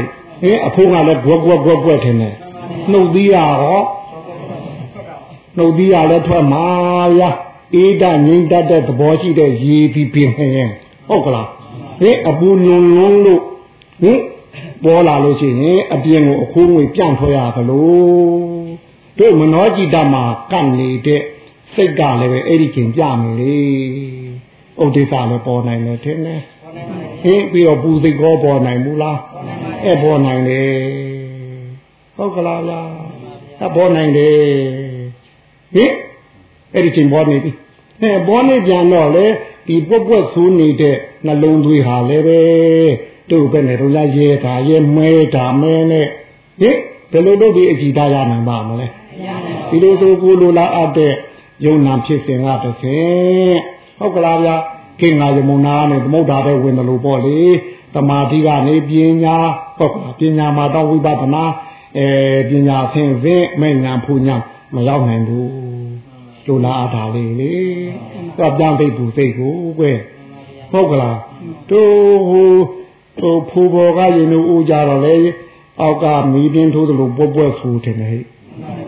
[0.41, 2.35] ဟင်အဖိုးကလည်းဘွက်ဘွက်ဘွက်ဘွက်ထင်တယ်
[2.91, 3.81] နှုတ်သီးရဟော
[5.57, 6.65] နှုတ်သီးရလည်းထွက်မှာ
[7.17, 7.29] ဗျာ
[7.75, 10.71] အေးတငိမ့်တတ်တဲ့သဘောရှိတဲ့ရေပြီးပြင်ရင်
[11.07, 11.47] ဟုတ်ကလား
[11.99, 13.41] ဟင်အပူညွန်လွန်းလို့
[14.01, 14.19] ဟင်
[14.83, 18.45] ပေါ်လာလို့ရှိရင်အပြင်ကိုအခိုးငွေပြန့်ထွက်ရသလို
[19.19, 21.21] တို့မနောจิตမှာကပ်နေတဲ့
[21.75, 23.55] စိတ်ကလည်းပဲအဲ့ဒီချိန်ပြမယ်လေ
[24.83, 26.41] ဥဒိစ္စလည်းပေါ်နိုင်တယ်ထင်တယ်
[27.23, 29.19] ဟင်ပြီးတော့ပူစိတ်ကောပေါ်နိုင်ဘူးလား
[29.83, 30.69] အဲ့ပေါ်နိုင်တယ်
[32.17, 32.89] ဟုတ်ကလားလား
[33.59, 34.35] အဲ့ပေါ်နိုင်တယ်
[35.75, 35.91] ဟင်
[36.73, 37.51] အဲ့ဒီချိန်ပေါ်နေပြီ
[38.01, 39.25] ဟဲ့ပေါ်နေပြန်တော့လေ
[39.67, 42.41] ဒီပွက်ပွက်ဆူးနေတဲ့နှလုံးသွေးဟာလည်းပဲ
[43.31, 46.07] တို့ပဲနဲ့တို့လားရဲတာရဲမဲတာမဲနဲ့
[46.61, 46.77] ဟင်
[47.11, 48.87] ဘယ်လိုလုပ်ပြီးအကြည်သားရနိုင်ပါမလဲ
[49.69, 51.13] ဒီလိုဆိုကိုလိုလားအပ်တဲ့
[51.65, 53.57] ယုံနာဖြစ်စဉ်ကတစ်ဆင့်
[53.99, 54.55] ဟုတ်ကလားဗျာ
[55.01, 57.39] ကိငါယမုနာနဲ့သမုဒ္ဒါတဲ့ဝင်တယ်လို့ပေါ့လေ
[57.93, 58.91] တမာတိကနေပ
[59.23, 59.37] ညာ
[59.77, 61.43] ဟုတ်ကလားပညာမှာတော့ဝိပဿနာ
[61.97, 62.07] အဲ
[62.49, 64.35] ပညာဆင်းဆင်းမဲ့ညာဖူညာ
[64.73, 65.74] မရောက်နိုင်ဘူး
[66.47, 67.53] လိုလားအပ်တာလေးလေ
[68.37, 69.97] တော့ပြန်သိဘူးသိကိုကွယ်
[70.71, 71.17] ဟုတ်ကလား
[71.69, 72.51] တို့ဟို
[73.19, 75.15] ဟိုဖူဘော်ကရင်တို့ဦးကြတော့လေ
[75.81, 78.23] အောက်ကမီးပြင်းထိုးသလိုပွက်ပွက်ဆူတယ်ဟဲ့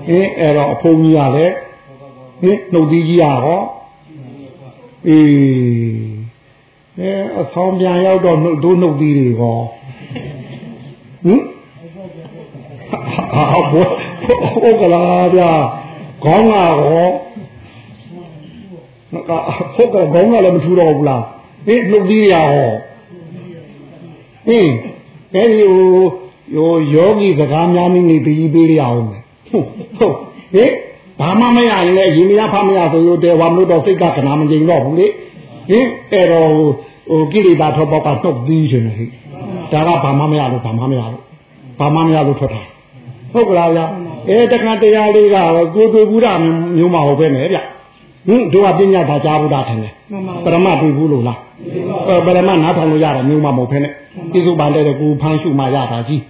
[0.09, 1.47] အင်းအဲ့တော့အဖုံကြီးရလဲ
[2.41, 3.61] ဟင်နှုတ်သီးကြီးရဟော
[5.07, 5.25] အေး
[6.99, 9.57] အဲအဆောင်ပြန်ရောက်တော့နှုတ်တို့နှုတ်သီးတွေဟော
[11.25, 11.41] ဟင်
[13.33, 15.51] ဟာဘောဟုတ်ကလားဗျာ
[16.23, 16.53] ခေါင်းက
[16.87, 17.07] ဟော
[19.11, 21.23] ဟုတ်ကဲ့ခေါင်းကလည်းမထူတော့ဘူးလား
[21.67, 22.71] ဟင်နှုတ်သီးရဟော
[24.47, 24.69] ဟင်
[25.35, 26.01] အဲဒီဟို
[26.55, 29.65] ယောယောဂီစကားများနေနေပြီးပေးရအောင်မယ်ဟုတ်
[29.97, 30.15] ဟုတ်
[30.53, 30.71] ဟင်
[31.19, 35.07] ဘာမှမရရင်လည်းရင်မရဖမရဆိုလို့တဲဝါမလို့တော့စိတ်ကကနာမငြိမ်တော့ဘူးလေ
[35.69, 36.49] ဟင်အဲ့တော့
[37.09, 39.05] ဟိုကိလေသာထွက်ပေါက်ကနှုတ်ပြီးရှင်ဟိ
[39.71, 41.23] ဒါကဘာမှမရလို့ဘာမှမရလို့
[41.79, 42.61] ဘာမှမရလို့ထွက်တာ
[43.33, 43.81] ဟုတ်ကလားဗျ
[44.29, 45.37] အဲတခါတရားလေးက
[45.75, 46.33] ကိုတွေ့ဘူးတာ
[46.77, 47.57] မျိုးမဟုတ်ပဲနဲ့ဗျ
[48.27, 49.93] ဟင်တို့ကပညာသာကြားဘူးတာထင်တယ်
[50.45, 51.39] ပရမတွေ့ဘူးလို့လား
[52.25, 53.89] ပရမနားထောင်လို့ရတယ်မျိုးမမဟုတ်ဖ ೇನೆ
[54.31, 56.21] ပြစုပါတဲ့ကိုဖမ်းရှုမှရတာကြီး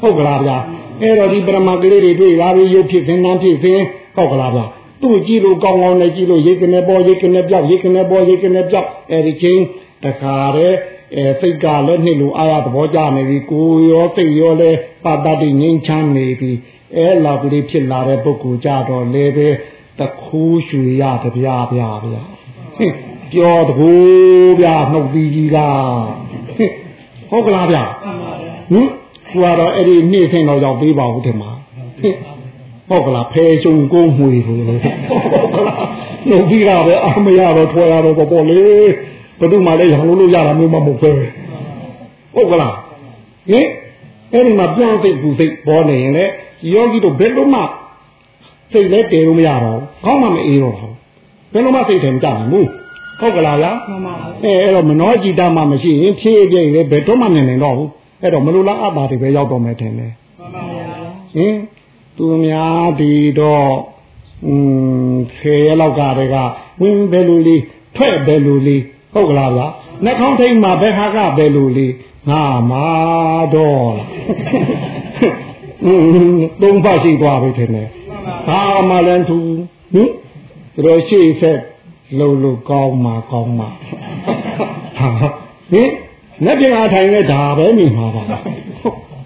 [0.00, 0.56] ဟုတ်ကလားဗျာ
[1.02, 3.82] အဲ့တော့ဒီပရမကလေးတွေတွေ့လာပြီးရုပ်ဖြစ်ခြင်းနာမ်ဖြစ်ခြင်း
[4.16, 4.64] ဟုတ်ကလားဗျာ
[5.02, 9.62] သူ့ကြည့်လို့ကောင်းကောင်းနဲ့ကြည့်လို့ရိတ်ကနေပေါ်ရိတ်ကနေပြောက်ရိတ်ကနေပေါ်ရိတ်ကနေပြောက်အဲ့ဒီချင်း
[10.04, 10.76] တခါတည်း
[11.16, 16.52] အဲစိတ်ကလည်းနှစ်လူအာရသဘောကျနေပြီကိုရောစိတ်ရောလည်းပါတတိငြိမ်းချမ်းနေပြီ
[16.96, 19.48] အဲလာပြီးဖြစ်လာတဲ့ပုဂ္ဂိုလ်ကြတော့လည်းပဲ
[20.00, 22.22] တခုရွှေရတပြားပြားဗျာ
[23.32, 23.90] ပြောတကူ
[24.60, 25.56] ဗျာနှုတ်သီးကြီးက
[27.30, 27.84] ဟုတ်ကလားဗျာ
[28.70, 28.88] ဟင်
[29.30, 31.50] သူကတော့အဲ့ဒီနေ့ဆင်းတော့ရောက်သေးပါဘူးထင်ပါ
[32.88, 34.80] ဟုတ်ကလားဖဲချုံကုန်းမွေလို့ဟုတ်
[35.54, 35.78] ကလား
[36.28, 38.60] နှုတ်ပြီးတာပဲအမရတော့ထွာရတော့ပေါ့လေ
[39.38, 41.10] ဘယ်သူမှလည်းရောင်လို့လို့ရတာမျိုးမဟုတ်ပဲ
[42.34, 42.74] ဟုတ်ကလား
[43.50, 43.66] ဟင်
[44.32, 46.24] အဲ့ဒီမှာပြောင်းစိတ်ကူစိတ်ပေါ်နေရင်လေ
[46.72, 47.60] ယောဂီတို့ဘယ်လိုမှ
[48.71, 50.93] စိတ်လည်းတည်လို့မရတော့ခေါင်းမှမအေးတော့ဘူး
[51.53, 52.67] ဘယ်လိုမှစိတ်ထဲမကြနိုင်ဘူး
[53.19, 57.89] ဟုတ်ကလားဗျာ မှန်ပါပါ အဲအဲ့တော့မနောจิตမှမရှိရင်ဖြည့်ပြည့်လေဘယ်တော့မှနေနိုင်တော့ဘူး
[58.21, 60.85] အဲ့တော့မလိုလားအပ်တာတွေပဲရောက်တော့မယ်ထင်တယ် မှန်ပါဗျာ
[61.35, 61.55] ဟင်
[62.17, 63.69] သူများဒီတော့
[64.47, 64.53] อื
[65.11, 66.35] มဖေရလောက်ကတည်းက
[66.81, 67.61] ဝင်းဘယ်လိုလေး
[67.95, 68.81] ထွက်ဘယ်လိုလေး
[69.13, 69.67] ဟုတ်ကလားဗျာ
[70.03, 71.93] နှာခေါင်းထိတ်မှာဘယ်ဟာကဘယ်လိုလေး
[72.29, 72.85] ငါမာ
[73.53, 74.09] တော့လား
[75.85, 75.93] อื
[76.33, 77.89] มသုံးဖတ်ရှိသွားပြီထင်တယ်
[78.48, 79.38] ဘာမှလည်းသူ
[79.94, 80.10] ဟင်
[80.74, 81.60] သူတို့ရှိဆက်
[82.18, 83.68] လုံလုံကောင်းမှာကောင်းမှာ
[84.98, 85.08] ဟာ
[85.70, 85.90] ဟင်
[86.44, 88.22] လက်ပြအားထိုင်နဲ့ဒါပဲမြင်မှာပါ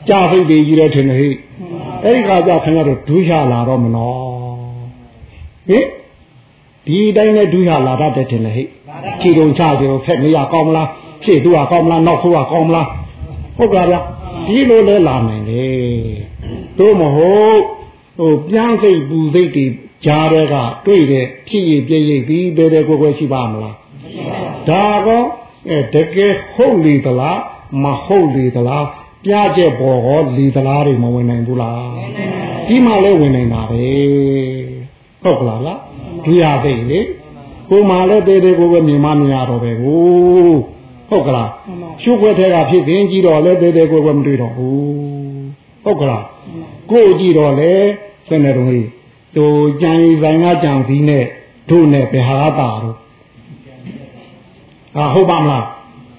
[0.08, 1.28] ကြာဖိတ်ကြီးတော့ထင်တယ်ဟိ
[2.04, 4.16] အဲ့ဒီခါကျခင်ဗျားတို့ဒုရလာတော့မနော်
[5.68, 5.86] ဟင်
[6.86, 8.62] ဒီတိုင်းနဲ့ဒုရလာတတ်တယ်ထင်လေဟိ
[9.20, 10.88] ခြေတုံချကြတော့ဖက်နေရကောင်းမလား
[11.22, 12.88] ဖြည့်သူကကောင်းမလားနောက်ခိုးကကောင်းမလား
[13.56, 13.96] ဟုတ်ကဲ့ဗျ
[14.48, 15.64] ဒီလိုလဲလာနိုင်လေ
[16.78, 17.62] တို့မဟုတ်
[18.18, 19.66] ဟိုပြန်စိတ်ပူစိတ်တွေ
[20.06, 20.54] ကြားတဲ့က
[20.86, 23.76] တွေ့တဲ့ဖြစ်ရပြည့်ရပြီးတဲတဲကွယ်ကွယ်ရှိပါမလား
[24.68, 25.22] ဒါကော
[25.68, 27.38] အဲတကယ်ဟုတ်လေသလား
[27.82, 28.86] မဟုတ်လေသလား
[29.24, 31.90] ပြကြက်ပေါ်ဟောလေသလားတွေမဝင်နိုင်ဘူးလား
[32.68, 33.82] ဒီမှလဲဝင်နိုင်တာပဲ
[35.22, 35.80] ဟုတ်ကလားလား
[36.24, 37.00] ဒီရသိလေ
[37.70, 40.00] ကိုမှလည်းတဲတဲကိုပဲမြင်မမြင်ရတော့ပဲကို
[41.08, 41.50] ဟုတ်ကလား
[42.02, 44.82] ရှုပ်ွက်ထဲကဖြစ်ခင်ကြည့်တော့လဲတဲတဲကိုပဲမတွေ့တော့ဘူး
[45.84, 46.24] ဟုတ်ကလား
[46.90, 47.72] ကိုကြည့်တော့လဲ
[48.28, 48.88] စနေတော်ကြီး
[49.36, 49.46] တူ
[49.82, 51.24] ကြံရီဆိုင်ကကြံပြီးနဲ့
[51.70, 52.96] တို့နဲ့ဘယ်ဟာတာတော့
[54.94, 55.66] ဟာဟုတ်ပါမလား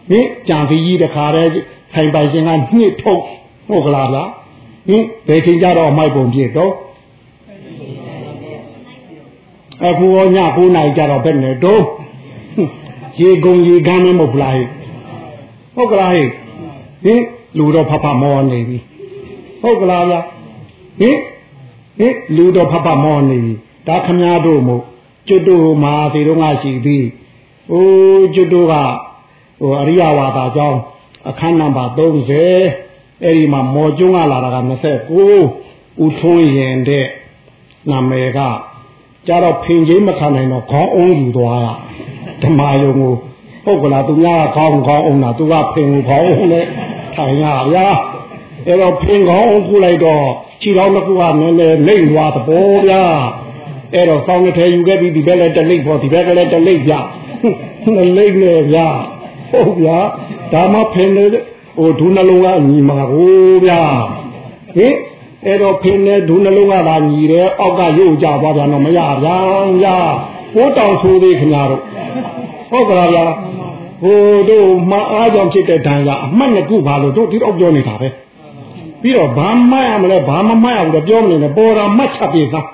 [0.10, 1.52] ဟင်ကြံပြီးကြီးတခါတည်း
[1.94, 3.22] ဆိုင်ပိုင်ရှင်ကညှစ်ထုတ်
[3.68, 4.30] ဟုတ်ကလားလား
[4.88, 6.74] ဟင်ဘယ်ချိန်ကြတော့မိုက်ပုံပြည့်တော့
[9.88, 11.84] အခုရောည9နာရီကြတော့ဘယ်နဲ့တော့
[13.22, 14.56] ရေကုန်ရေကမ်းမမဟုတ်လား
[15.76, 17.22] ဟုတ်ကလားဟင်
[17.58, 18.78] လူတော့ဖဖမောနေပြီ
[19.62, 20.16] ဟုတ်ကလားဗျ
[21.00, 21.18] ဟင်
[21.98, 23.54] ဟင်လူတော့ဖဖမောနေပြီ
[23.88, 24.84] ဒါခမားတို့မို့
[25.28, 26.98] ကျွတ်တို့မှာဒီတော့ငါရှိပြီ
[27.72, 28.76] အိုးကျွတ်တို့က
[29.62, 30.80] ဟိုအရိယဝါဒကြောင်း
[31.30, 34.58] အခန်းနံပါတ်30အဲ့ဒီမှာမော်ကျွန်းကလာတာက
[35.32, 37.08] 29ဦးထွန်းရင်တဲ့
[37.90, 38.40] နာမည်က
[39.28, 41.74] ကြတော့ဖင်ချင်းမခံနိုင်တော့ခေါင်းအုံးယူသွားတာ
[42.44, 43.14] ဓမ္မယုံကို
[43.66, 46.66] ဟုတ်ကလားသူများကခေါင်းခေါင်းအုံးတာသူကဖင်ကိုခေါင်းအုံးနဲ့
[47.16, 47.88] ထိုင်ရဗျာ
[48.66, 50.26] အဲ့တော့ဖင်ခေါင်းအုံးကူလိုက်တော့
[50.64, 53.04] ခြေတော်တစ်ခုကနည်းနည်းလိမ့်သွားသဘောဗျာ
[53.94, 56.94] အဲ့တော့ဆောင်းတစ်ထဲယူခဲ့ပြီးဒီဘက်လည်းတလိမ့်ပေါ်ဒီဘက်ကလည်းတလိမ့်ဗျ
[57.96, 58.88] နှစ်လိမ့်နဲ့ဗျာ
[59.52, 59.98] ဟုတ်ဗျာ
[60.54, 61.26] ဒါမှဖင်လေ
[61.78, 63.82] ဟိုဒုနှလုံးကညီမှာကိုဗျာ
[64.76, 64.96] ဟင်
[65.46, 69.98] အဲ့တော့ဖင်နဲ့ဒုနှလုံးကသာညီတယ်အောက်ကရုပ်ကြသွားပြန်တော့မရဗျာဗျာ
[70.56, 71.82] ဘိုးတောင်ဆိုသေးခင်ဗျားတို့
[72.72, 73.26] ဟုတ်ကလားဗျာ
[74.04, 78.08] ဟိုတို့မအားကြောင့်ဖြစ်တဲ့ဒဏ်ကအမှတ်နှစ်ခုပါလို့တို့ဒီတော့ပြောနေတာပဲ
[79.04, 82.68] ပြီးတော့ဘာမှတ်ရမလဲဘာမမှတ်ရဘူးတော့ပြောမနေနဲ့ပေါ်တာမှတ်ချက်ပြေသား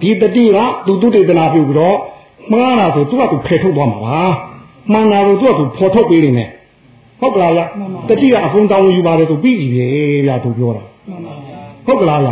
[0.00, 1.96] ဒီတတိကသူသူတေသနာပြုပြီးတော့
[2.52, 4.20] မှားတာဆိုသူကသူဖယ်ထုတ်သွားမှာပါ
[4.92, 6.48] မှန်တာကိုသူကသူဖော်ထုတ်ပေးနေတယ်
[7.20, 7.62] ဟုတ်ကလားဗျ
[8.08, 9.68] တတိကအကုန်တောင်းယူပါတယ်သူပြီးပြီ
[10.26, 12.30] ဗျာသူပြောတာမှန်ပါဗျာဟုတ်ကလားဗျ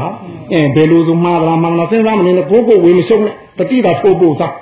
[0.53, 4.55] အဲဘယ်လိုဆိုမှားလားမှန်လားစဉ်းစားမနေနဲ့ကိုကိုဝေမရှုံးနဲ့တတိကထိုးဖို့သား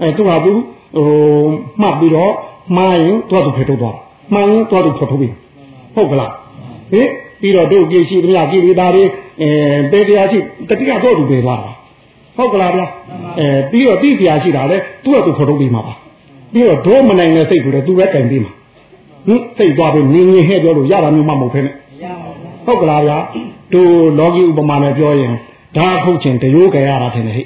[0.00, 0.52] အဲသူကသူ
[0.96, 1.08] ဟို
[1.80, 2.32] မှတ်ပြီးတော့
[2.76, 3.96] မှားရင်သူကသူဖယ်ထုတ်သွား
[4.32, 5.28] မှန်ရင်သူကသူဖော်ထုတ်ပြီ
[5.94, 6.30] ဟုတ်ကလား
[6.92, 7.08] ဟင်
[7.42, 9.04] ပြီးတော့တို့ကြည့်ရှိသမျှကြည့်ပြီးသားတွေ
[9.42, 9.50] အဲ
[9.90, 11.70] ပေတရားရှိတတိကတော့သူပဲသွားတာ
[12.36, 12.82] ဟုတ်ကလားဗျ
[13.38, 15.94] အဲပြီးတော့တိတရားရှိတာလေသူကသူဖော်ထုတ်ပြီးမှာပါ
[16.52, 18.52] ပြီးတော့ဒိုးမနိုင်တဲ့စိတ်ကိုလည်းသူပဲကင်ပြီးမှာ
[19.26, 22.12] ဟင်စိတ်သွားပြီးနင်းငင်းဟဲ့ပြောလို့ရတာမျိုးမှမဟုတ်ဖ ೇನೆ ရပါဗျာ
[22.66, 23.18] ဟုတ်ကလားဗျာ
[23.72, 25.32] တို့လောကီဥပမာနဲ့ပြောရင်
[25.76, 27.42] ဒါခုတ်ချင်တရိုးကြရတာထင်တယ်ဟိ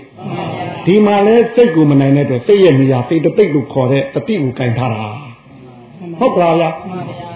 [0.86, 5.02] ဒီမှာလဲစိတ်ကိုမနိုင်တဲ့အတွက်စိတ်ရဲ့နေရာစိတ်တပိတ်လို့ခေါ်တဲ့တတိကိုကင်ထားတာ
[6.18, 6.68] ဟုတ်ကလားဗျာ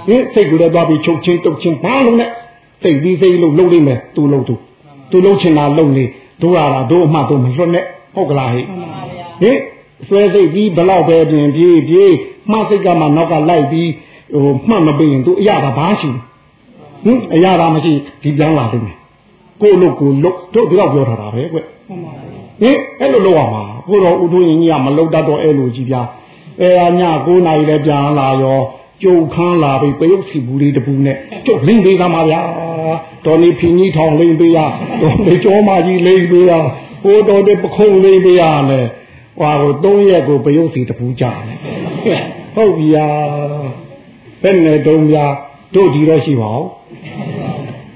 [0.07, 2.27] ဟင်စိတ်ကိုလည်းသွားပြီးချုပ်ချင်းတုတ်ချင်းဘာလို့လဲ
[2.83, 4.55] စိတ်ပြီးစိတ်လို့လှုပ်လိမ့်မယ်သူလှုပ်သူ
[5.11, 6.05] သူလှုပ်ချင်တာလှုပ်နေ
[6.43, 9.59] တို့ရတာတို့အမှတ်တို့မလွတ်နဲ့ဟုတ်ကလားဟိမှန်ပါဗျာဟင်
[10.09, 12.13] ဆွဲစိတ်ပြီးဘလောက်ပဲတွင်ပြေးပြေး
[12.51, 13.91] မှတ်စိတ်ကမှနောက်ကလိုက်ပြီး
[14.35, 16.11] ဟိုမှတ်မပေးရင်သူအရတာဘာရှိ
[17.05, 18.97] ဟင်အရတာမရှိဒီပြန်လာလိမ့်မယ်
[19.63, 25.95] ကိုလို့ကိုလို့တို့ဒီတော့ပြောထားတာပဲကွမှန်ပါဗျာဟင်အဲ့လိုလုပ်ရမှာကိုတော့ဥထုရင်ကြီးကမလုတ်တတ်တော့အဲ့လိုကြီးပြ
[26.61, 28.59] အဲအည9နာရီလည်းပြန်လာရော
[29.03, 32.41] ကျုပ်ခန်းလာပြီးပယုတ်စီဘူးလေးတပူနဲ့ကျုပ်လင်းပေးသားမှာဗျာ
[33.27, 34.59] တော်နေဖင်ကြီးထောင်လင်းပေးရ
[35.03, 36.53] တော်နေကျောမကြီးလင်းပေးရ
[37.05, 38.81] ဟိုတော်တဲ့ပခုံးလင်းပေးရလဲ
[39.39, 42.23] ဟွာကို3ရက်ကိုပယုတ်စီတပူကြတယ်
[42.55, 43.07] ဟုတ်ပြီယာ
[44.43, 45.25] ဘယ်နဲ့တုံးဗျာ
[45.75, 46.67] တို့ဒီတော့ရှိပါဦး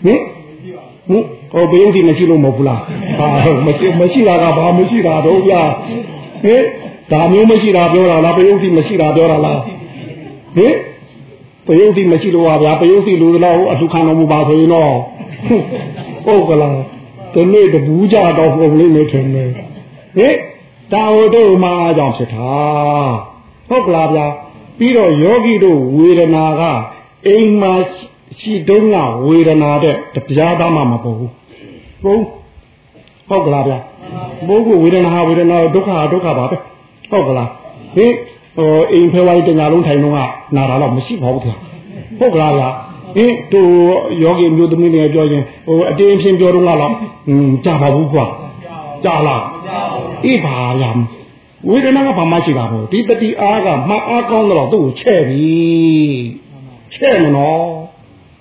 [0.04, 0.20] ဟင်
[1.08, 2.80] ဟင်ဟောဘယုတ်စီမရှိလို့မဟုတ်ဘူးလား
[3.18, 5.62] ဟာဟုတ်မရှိမရှိတာကဘာမရှိတာတော့ဗျာ
[6.44, 6.62] ဟင်
[7.12, 9.60] ဒါမျိုးမရှိတာပြောတာလားဘယုတ်စီမရှိတာပြောတာလား
[10.56, 10.74] ဟင်
[11.66, 14.92] ပယုတ်စီမရှိလို့ပါဗျာပယုတ်စီလူတော့အထုခံတော်မူပါဆိုရင်တော့
[16.26, 16.76] ဟုတ်ကလား
[17.34, 19.50] ဒီနေ့တဘူးကြတော့ပုံလေးနေထင်တယ်
[20.16, 20.36] ဟင်
[20.92, 22.52] တာဝတ္ထုမှာအကြောင်းဖြစ်တာ
[23.68, 24.26] ဟုတ်ကလားဗျာ
[24.78, 26.62] ပြီးတော့ယောဂီတို့ဝေဒနာက
[27.26, 27.72] အိမ်မှာ
[28.40, 28.96] ရှိတုံးက
[29.26, 31.32] ဝေဒနာတဲ့တရားသားမှမပေါ်ဘူး
[32.04, 32.16] ဘုံ
[33.28, 33.78] ဟုတ်ကလားဗျာ
[34.48, 36.56] ဘုံကဝေဒနာဟာဝေဒနာဒုက္ခဟာဒုက္ခပါပဲ
[37.10, 37.48] ဟုတ်ကလား
[37.96, 38.12] ဟင်
[38.56, 40.18] ဟိုအိမ်ဖဲဝိုင်းတညာလုံးထိုင်တော့က
[40.56, 41.56] နာတာတော့မရှိပါဘူးခင်
[42.18, 42.68] ဟုတ်ကလားဗျာ
[43.16, 43.72] ဟင်တို့
[44.22, 48.24] ယောဂီမျိုးသမီးတွေပြောရင်ဟိုအတင်းအချင်းပြောတော့ကတော့ဟင်းကြာပါဘူးကွာ
[49.04, 49.44] ကြာလား
[50.24, 50.90] အေးပါဗျာ
[51.68, 55.46] ဝေဒနာကဘာမှရှိတာမဟုတ်ဒီတတိအားကမအားကောင်းတော့သူ့ကိုချဲ့ပြီ
[56.94, 57.62] ချဲ့မနော်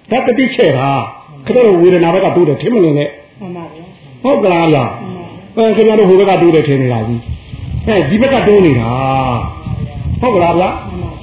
[0.09, 0.89] ဓာတ်တတိချဲ့တာ
[1.45, 3.09] ခက်တော့ဝေဒနာဘက်ကတိုးတယ်ထင်မနေနဲ့
[3.41, 3.85] မှန်ပါဗျာ
[4.23, 4.85] ဟုတ်ကလားဗျာ
[5.57, 7.21] အဲခင်ဗျားတို့ဟိုဘက်ကတိုးတယ်ထင်နေတာကြီး
[7.87, 8.89] အဲဒီဘက်ကတိုးနေတာ
[10.23, 10.69] ဟုတ်ကလားဗျာ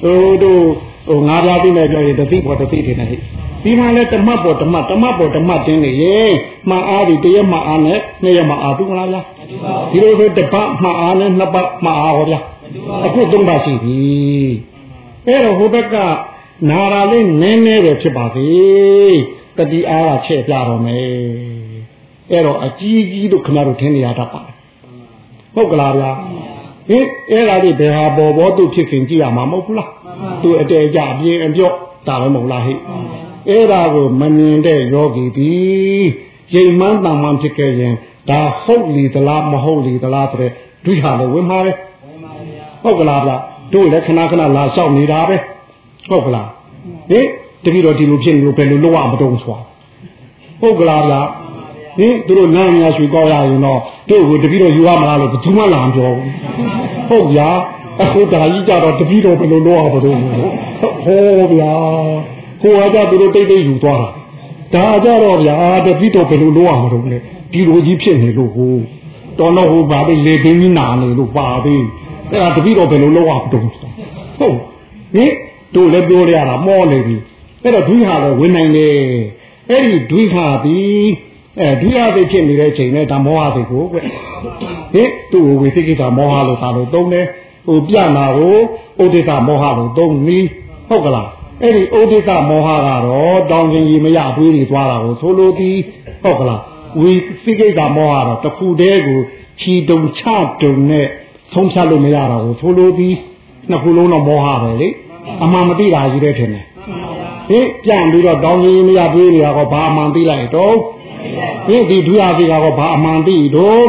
[0.03, 0.61] ဟိုတို့
[1.07, 3.19] ဟိုငါးပြားသိနေပြောရင်တသိပေါ်တသိထင်တယ်ဟဲ့
[3.63, 6.17] ဒီမှာလဲဓမ္မပေါ်ဓမ္မဓမ္မပေါ်ဓမ္မတင်းနေရေ
[6.69, 9.21] မှအားဒီတရက်မှအားနဲ့နှစ်ရက်မှအားတူမလားဗျာ
[9.91, 12.39] ဒီလိုဆိုတစ်ပတ်မှအားနဲ့နှစ်ပတ်မှအားဟောဗျာ
[13.05, 13.99] အခုသုံးပါရှိပြီ
[15.27, 15.95] အဲ့တော့ဟိုဘက်က
[16.69, 19.17] နာရာလေးနည်းနည်းပဲဖြစ်ပါသေး
[19.57, 21.05] တတိအားကချဲ့ပြတော့မယ်
[22.31, 24.41] အဲ့တော့အကြီးကြီးတို့ခင်ဗျားတို့ထင်နေရတတ်ပါ
[25.55, 26.11] ဟုတ်ကလားဗျာ
[26.89, 29.89] ဟင်အဲ့ဒါဒီဘယ်ဟာပေါ်ပေါ်သူဖြစ်ခင်ကြည့်ရမှာမဟုတ်ဘူးလား
[30.41, 31.73] သူအတဲကြအပြင်းအပြော့
[32.07, 32.73] ဒါပဲမဟုတ်လားဟိ
[33.49, 35.51] အဲ့ဒါကိုမမြင်တဲ့ယောဂီဒီ
[36.53, 37.93] ရိမ်မှန်းတန်မှန်ဖြစ်ခဲ့ရင်
[38.29, 40.51] ဒါဟုတ်လီသလားမဟုတ်လီသလားဆိုတဲ့
[40.85, 41.71] ဒုဟာလည်းဝင်ပါပဲ
[42.83, 43.31] ဟုတ်ကလားဗျ
[43.73, 45.37] တို့လည်းခဏခဏလာလျှောက်နေတာပဲ
[46.09, 46.47] ဟုတ်ကလား
[47.11, 47.25] ဟင်
[47.63, 49.57] တတိတော်ဒီလိုဖြစ်နေလို့ဘယ်လိုလုပ်ရမတုံးဆို
[50.61, 51.15] ဟုတ်ကလားဗျ
[51.97, 56.29] ဟင်သူတို့နားများရွှေကောက်ရရင်တော့တို့ကိုတတိတော်ယူရမလားလို့ဘယ်သူမှလာမပြောဘူး
[57.09, 57.49] ဟုတ်ဗျာ
[58.01, 60.21] အခုဒါကြီးကြတော့တတိတော်ဘယ်လိုလုပ်ရမတုံး
[61.05, 61.73] ဟောဗျာ
[62.61, 64.09] ကိုကကြသူတို့တိတ်တိတ်ယူသွားတာ
[64.75, 67.17] ဒါကြတော့ဗျာတတိတော်ဘယ်လိုလုပ်ရမတုံးလဲ
[67.51, 68.75] ဒီလိုကြီးဖြစ်နေလို့ဟို
[69.39, 71.75] တော်တော့ဟိုပါပဲလေပင်းကြီးနာနေလို့ပါပြီ
[72.31, 74.57] အဲ့ဒါတတိတော်ဘယ်လိုလုပ်ရမတုံးဟုတ်
[75.13, 75.31] ဟင်
[75.75, 77.15] တို့လည်းပြောရတာမောနေပြီ
[77.63, 78.93] အဲ့တော့ဒွိဟာလည်းဝင်နိုင်တယ်
[79.69, 83.97] အဲ့ဒီဒွိဟာပြီး အဲဒွိဟာသိဖြစ်နေတဲ့ချိန်နဲ့ဒါမောဟသိကိုကွ
[84.93, 87.25] ဟင်သူ့ကိုဝိသိကိစ္စမောဟလို့သာလို့သုံးတယ်
[87.67, 88.55] ဟိုပြနာကို
[89.03, 90.47] ဥဒိကမောဟလို့သုံးနီး
[90.89, 91.29] ဟုတ်ကလား
[91.61, 95.77] အဲ့ဒီဥဒိကမောဟကတော့တောင်းခြင်းကြီးမရသွေးတွေသွားတာကိုဆိုလိုသည်
[96.23, 96.61] ဟုတ်ကလား
[97.01, 97.11] ဝိ
[97.43, 99.19] သိကိစ္စမောဟတော့တခုတည်းကို
[99.59, 100.23] ခြီတုံချ
[100.61, 101.07] တုံနဲ့
[101.53, 103.15] ဆုံးဖြတ်လို့မရတာကိုဆိုလိုသည်
[103.69, 104.89] နှစ်ခုလုံးတော့မောဟပဲလေ
[105.43, 106.65] အမှန်မသိတာကြီးတဲ့ထင်တယ်
[107.49, 110.75] ဟင်ပြန်ပြီးတော့တောင်းကြီးမရသေးတွေကဘာအမှန်သိလိုက်တော့
[111.67, 113.85] ဟင်ဒီဒုရစီကတော့ဘာအမှန်သိတော့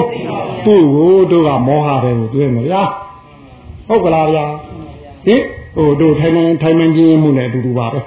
[0.65, 2.83] သူ့ကိုတို့ကမောဟတယ်ကိုတွေ့မယ်ဗျာ
[3.89, 4.45] ဟုတ်ကလားဗျာ
[5.27, 5.43] ဟင်
[5.77, 8.01] ဟိုတို့ထိုင်နေထိုင်နေခြင်းမှုနဲ့အတူတူပါပဲ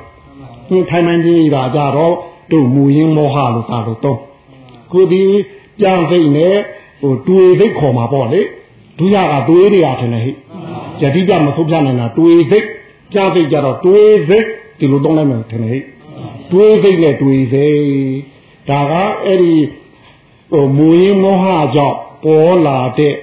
[0.68, 2.14] ဟင်ထိုင်နေခြင်းဒါကြတော့
[2.52, 4.20] တို့မူရင်းမောဟလို့သာလို့တော့
[4.92, 5.24] ကိုဒီ
[5.80, 6.56] ပြန်စိတ်နဲ့
[7.02, 8.42] ဟိုတွေ့စိတ်ခေါ်မှာပေါ့လေ
[9.00, 10.32] ဒုရကတွေးတွေကထင်တယ်ဟိ
[11.02, 12.68] ယတိပြမဆုံးပြနိုင်တာတွေးစိတ်
[13.14, 14.46] ကြားစိတ်ကြတော့တွေးစိတ်
[14.80, 15.82] ဒီလိုတော့လိုက်မယ်ထင်တယ်
[16.52, 17.78] တွေးစိတ်နဲ့တွေးစိတ်
[18.70, 18.94] ဒါက
[19.26, 19.56] အဲ့ဒီ
[20.52, 23.14] ဟိုမူရင်းမောဟကြောင့်ပေါ်လာတဲ့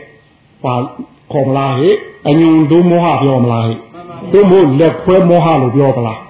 [0.65, 0.75] ပါ
[1.33, 1.97] ခေါ်မလားဟဲ့
[2.29, 3.79] အညွန်တို့မောဟပြောမလားဟဲ့
[4.33, 6.21] တို့မို့လက်ခွဲမောဟလို့ပြောကလား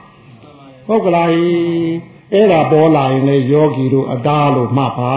[0.86, 1.46] ဟုတ်ကလားဟဲ့
[2.32, 5.14] အဲ့ဒါပေါ်လာရင်လေယောဂီတို့အတားလို့မှတ်ပါ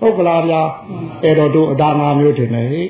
[0.00, 0.62] ဟုတ်ကလားဗျာ
[1.22, 2.86] အဲ့တော့တို့အတားငါမျိုးထင်တယ်ဟဲ့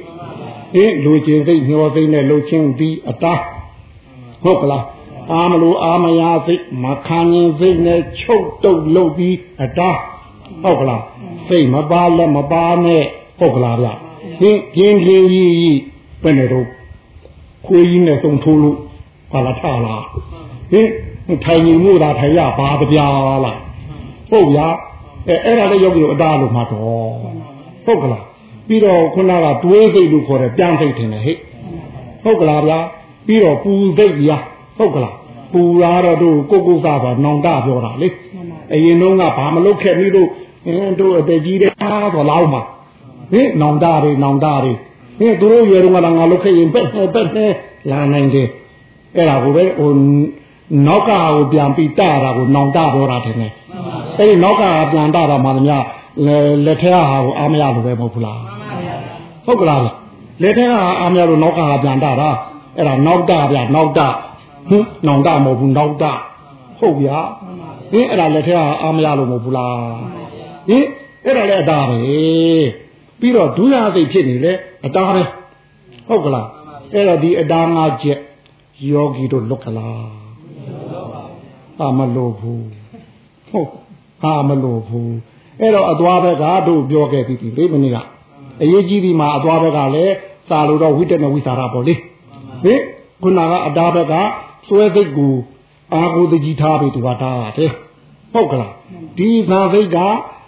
[0.75, 3.43] ဟင်လူချင်းစိတ်ညှောစိတ်နဲ့လှုပ်ချင်းပြီးအတား
[4.45, 4.85] ဟုတ်ကလား
[5.33, 9.99] အာမလို့အာမယာစိတ်မခံရင်စိတ်နဲ့ချုပ်တုပ်လုပ်ပြီးအတား
[10.63, 11.03] ဟုတ်ကလား
[11.49, 13.05] စိတ်မပါလက်မပါနဲ့
[13.39, 13.89] ဟုတ်ကလားဗျ
[14.41, 15.81] ဟင်ပြင်းပြင်းကြီးကြီး
[16.23, 16.67] ဘယ်နဲ့တော့
[17.67, 18.77] ခွေးကြီးနဲ့သုံးထိုးလို့
[19.33, 20.05] ပါလာထလား
[20.73, 20.89] ဟင်
[21.45, 23.11] ထိုင်နေမှုတာထိုင်ရပါတပြား
[23.45, 23.59] လား
[24.31, 24.69] ဟုတ်ဗျာ
[25.29, 27.11] အဲအဲ့ဒါလည်းယောဂီတို့အတားလို့မှတော့
[27.87, 28.25] ဟုတ်ကလား
[28.69, 31.37] ပြီးတော့ခုနကတွေးစိတ်လို့ခေါ်တယ်ပြန်စိတ်ထင်တယ်ဟဲ့
[32.25, 32.79] ဟုတ်ကလားဗျာ
[33.27, 34.39] ပြီးတော့ပူစိတ်ဗျာ
[34.79, 35.15] ဟုတ်ကလား
[35.53, 38.09] ပူလာတော့တို့ကိုကိုစားပါနောင်တပြောတာလေ
[38.73, 40.29] အရင်တုန်းကဘာမလုပ်ခဲ့ပြီးတို့
[40.67, 42.63] အင်းတို့အသက်ကြီးတဲ့အားတော့လောက်မှာ
[43.33, 44.73] ဟင်နောင်တတွေနောင်တတွေ
[45.19, 47.53] ဟင်သူတို့ရွယ်တော့ငါလုပ်ခဲ့ရင်ပက်ပက်နဲ့
[47.91, 48.49] လာနိုင်တယ်
[49.17, 49.91] အဲ့ဒါကိုပဲဟို
[50.87, 53.53] နောက်ကကိုပြန်ပြီးတတာကိုနောင်တပြောတာတယ်နဲ့
[54.19, 55.77] အဲ့ဒီနောက်ကပြန်တတာမှသမျှ
[56.67, 58.41] လက်ထဲဟာကိုအာမရလို့ပဲမဟုတ်ဘူးလား
[59.47, 62.31] ဟုတ်ကလားလက်ထဲကအာမရလို့နောက်ကပြန်တတာ
[62.77, 64.01] အဲ့ဒါနောက်တဗျနောက်တ
[64.69, 66.05] ဟင်နောင်တမဟုတ်ဘူးနောက်တ
[66.79, 67.19] ဟုတ်ဗျာ
[67.93, 69.77] ဟင်အဲ့ဒါလက်ထဲကအာမရလို့မဟုတ်ဘူးလား
[70.69, 70.85] ဟင်
[71.25, 71.99] အဲ့ဒါလည်းအတားပဲ
[73.21, 74.53] ပြီးတော့ဒုရစိတ်ဖြစ်နေလေ
[74.87, 75.23] အတားပဲ
[76.09, 76.49] ဟုတ်ကလား
[76.93, 78.19] အဲ့တော့ဒီအတားငါချက်
[78.91, 80.09] ယောဂီတို့လွတ်ကလား
[81.81, 82.67] အာမလို့ဘူး
[83.51, 83.71] ဟုတ်
[84.25, 85.15] အာမလို့ဘူး
[85.61, 87.99] အဲ့တော့အသွားဘက်ကတို့ပြောခဲ့ပြီးပြီလေမင်းက
[88.63, 90.15] အရေးကြီးဒီမှာအသွားဘက်ကလည်း
[90.49, 91.95] စာလို့တော့ဝိတ္တနဲ့ဝိသရာပေါ့လေ
[92.65, 92.81] ဟင်
[93.23, 94.15] ခုနကအတားဘက်က
[94.69, 95.35] စွဲစိတ်ကို
[95.95, 97.73] အာဟုတကြီးထားပြီးသူကတားတယ်
[98.33, 98.73] ဟုတ်ကလား
[99.19, 99.99] ဒီသာစိတ်က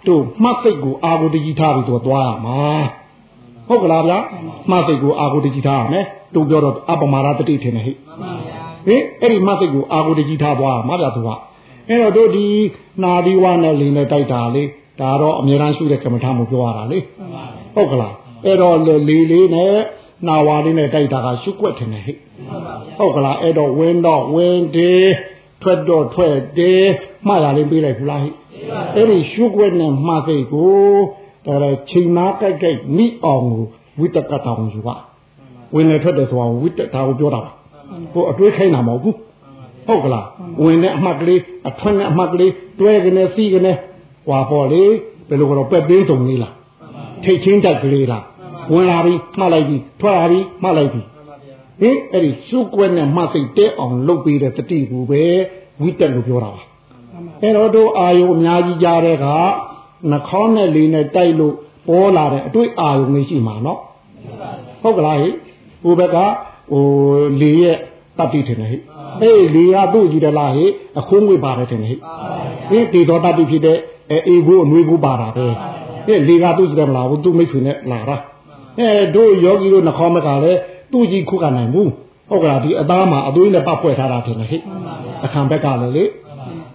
[0.07, 2.59] တို့မှတ်စိတ်ကိုအာဟုတကြီးထားပြီးသူသွားရမှာ
[3.67, 4.17] ဟုတ်ကလားဗျာ
[4.69, 6.05] မှတ်စိတ်ကိုအာဟုတကြီးထားရမယ်
[6.35, 7.93] တို့ပြောတော့အပမာရတတိထင်တယ်ဟိ
[8.85, 11.29] ဟင်အဲ့ဒီမှတ်စိတ်ကိုအာဟုတကြီးထားသွားရမှာဗျာသူက
[11.89, 12.47] အဲ့တော့တို့ဒီ
[13.03, 14.63] နာဒီဝနဲ့လိန်နဲ့တိုက်တာလေ
[14.99, 16.99] ဒါတော့အမြဲတမ်းရှိတဲ့ကမ္မထာမှုပြောရတာလေ
[17.75, 18.13] ဟုတ်ကလား
[18.45, 19.75] အဲ့တော့လေလေးနဲ့
[20.27, 22.13] နာဝါလေးနဲ့တိုက်တာကရှုွက်ထင်တယ်ဟိ
[22.97, 25.11] ဟုတ်ကလားအဲ့တော့ဝင်းတော့ဝင်းတေး
[25.61, 26.89] ထွက်တော့ထွက်တေး
[27.27, 28.29] မှားရလေးပေးလိုက်ဘူးလားဟိ
[28.95, 30.73] အဲ့ဒီရှုွက်နဲ့မှားစိတ်ကို
[31.45, 33.63] ဒါရချိန်နာကြိုက်ကြိုက်မိအောင်ကို
[33.99, 34.95] ဝိတကတောင်ယူပါ
[35.75, 37.51] ဝင်လေထွက်တယ်ဆိုတော့ဝိတဒါကိုပြောတာပါ
[38.13, 39.17] ကိုအတွေးခိုင်းတာမဟုတ်ဘူး
[39.87, 40.25] ဟုတ်ကလား
[40.63, 43.71] ဝင်တဲ့အမှတ်ကလေးအထွန်းတဲ့အမှတ်ကလေးတွဲကနေစီးကနေ
[44.27, 44.83] ဟွာပေါ်လေ
[45.29, 46.53] ဘယ်လိုကတော့ပက်ပင်းတုံလေးလား
[47.23, 48.23] ထိတ်ချင်းတက်ကလေးလား
[48.71, 51.01] ဝင်လာပြီမှတ်လိုက်ပြီထွက်လာပြီမှတ်လိုက်ပြီ
[51.81, 55.23] ဟင်အဲ့ဒီစုကွက်နဲ့မှတ်စိတ်တဲအောင်လုပ်ပေးတဲ့တတိကူပဲ
[55.81, 56.61] ဝိတက်လို့ပြောတာပါ
[57.41, 59.27] အဲ့တော့တို့အာယုအများကြီးကြားတဲ့က
[60.09, 61.55] နှာခေါင်းနဲ့လေနဲ့တိုက်လို့
[61.87, 63.79] ပေါ်လာတဲ့အတွေ့အာယုလေးရှိမှာနော်
[64.81, 65.29] ဟုတ်ကလားဟိ
[65.83, 66.17] ဟိုဘက်က
[66.71, 66.85] ဟို
[67.41, 67.77] လေရဲ့
[68.17, 68.77] တတိထင်တယ်ဟိ
[69.21, 70.65] အေးလေကသူ့ကြည့်တယ်လားဟိ
[70.99, 71.97] အခိုးငွေပါတယ်ထင်တယ်
[72.69, 73.77] ဟိဟင်ဒီတော့တတိဖြစ်တဲ့
[74.27, 75.47] အေးဘူးအနှွေးဘူးပါတာပဲ
[76.05, 78.17] ဟဲ့လေကသူ့ကြည့်တယ်မလားဘူးသူ့မိတ်ဆွေနဲ့လာတာ
[78.79, 80.59] အဲတို့ယောဂီတို့နှခေါမကလည်း
[80.91, 81.91] သူ့ကြီးခုကနိုင်ဘူး
[82.29, 84.57] ဟုတ်ကလားဒီအသားမှာအသွေးနဲ့ပတ်ဖွဲ့ထားတာထင်တယ်ဟိ
[85.25, 86.03] အခါဘက်ကလည်းလေ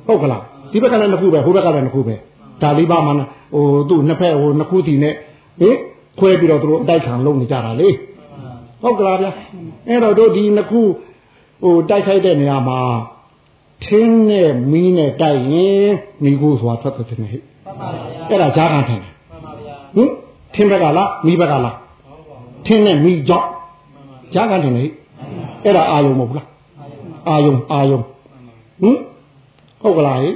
[0.07, 2.15] ဟုတ်ကလားဒီဘက်ကလည်းနှစ်ခုပဲဟိုဘက်ကလည်းနှစ်ခုပဲ
[2.63, 5.15] ဒါလေးပါမှဟိုသူ့နှစ်ဖက်ဟိုနှစ်ခုတီနဲ့
[5.61, 5.77] ဟင်
[6.19, 7.89] ခွဲပြီးတော့သူတို့အတိုက်ခံလုပ်နေကြတာလေ
[8.83, 9.27] ဟုတ်ကလားဗျ
[9.89, 10.81] အဲ့တော့တို့ဒီနှစ်ခု
[11.63, 12.81] ဟိုတိုက်ခိုက်တဲ့နေရာမှာ
[13.85, 15.89] ထင်းနဲ့မီးနဲ့တိုက်ရင်
[16.25, 17.39] မိကိုဆိုတာထွက်ထွက်နေဟိ
[18.29, 19.13] အဲ့ဒါဈာကန်ထင်တယ်
[19.97, 20.11] ဟင်
[20.55, 21.75] ထင်းဘက်ကလားမီးဘက်ကလား
[22.67, 23.49] ထင်းနဲ့မီးကြောင့်
[24.35, 24.91] ဈာကန်ထင်တယ်
[25.65, 26.49] အဲ့ဒါအာယုံမဟုတ်လား
[27.29, 28.01] အာယုံအာယုံ
[28.81, 28.97] ဟင်
[29.83, 30.35] ဟုတ်ကလားဟင်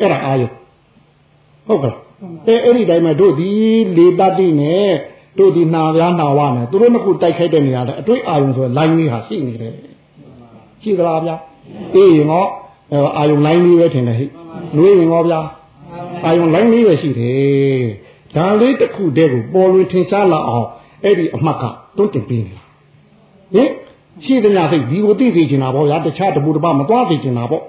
[0.00, 0.48] အဲ့ဒါအာယုံ
[1.66, 1.98] ဟုတ်ကလား
[2.46, 3.50] အဲအဲ့ဒီတိုင်းမှာတို့ဒီ
[3.96, 4.90] လေတတိနဲ့
[5.38, 9.74] တို့ဒီနာပြားနာဝနဲ့သူတို့နှစ်ခုတိုက်ခိုက်တဲ့နေရာတဲ့အတွေ့အာယုံဆိုလိုင်းလေးဟာရှိနေတယ်
[10.82, 11.36] ရှိသလားဗျာ
[11.94, 12.48] အေးရင်တော့
[13.16, 14.26] အာယုံလိုင်းလေးပဲထင်တယ်ဟိ
[14.76, 15.40] နှွေးရင်တော့ဗျာ
[16.24, 17.84] အာယုံလိုင်းလေးပဲရှိတယ်
[18.36, 20.66] ဒါလေးတစ်ခုတည်းကိုပေါ်လွင်ထင်ရှားလာအောင်
[21.06, 21.64] အဲ့ဒီအမှတ်က
[21.96, 22.62] တွန်းတင်ပေးနေတာ
[23.54, 23.70] ဟင်
[24.24, 27.62] ရှိသမျှစိတ်ဒီကိုသိသိချင်တာပေါ့ဗျာတခြားတပူတပမသွားသိချင်တာပေါ့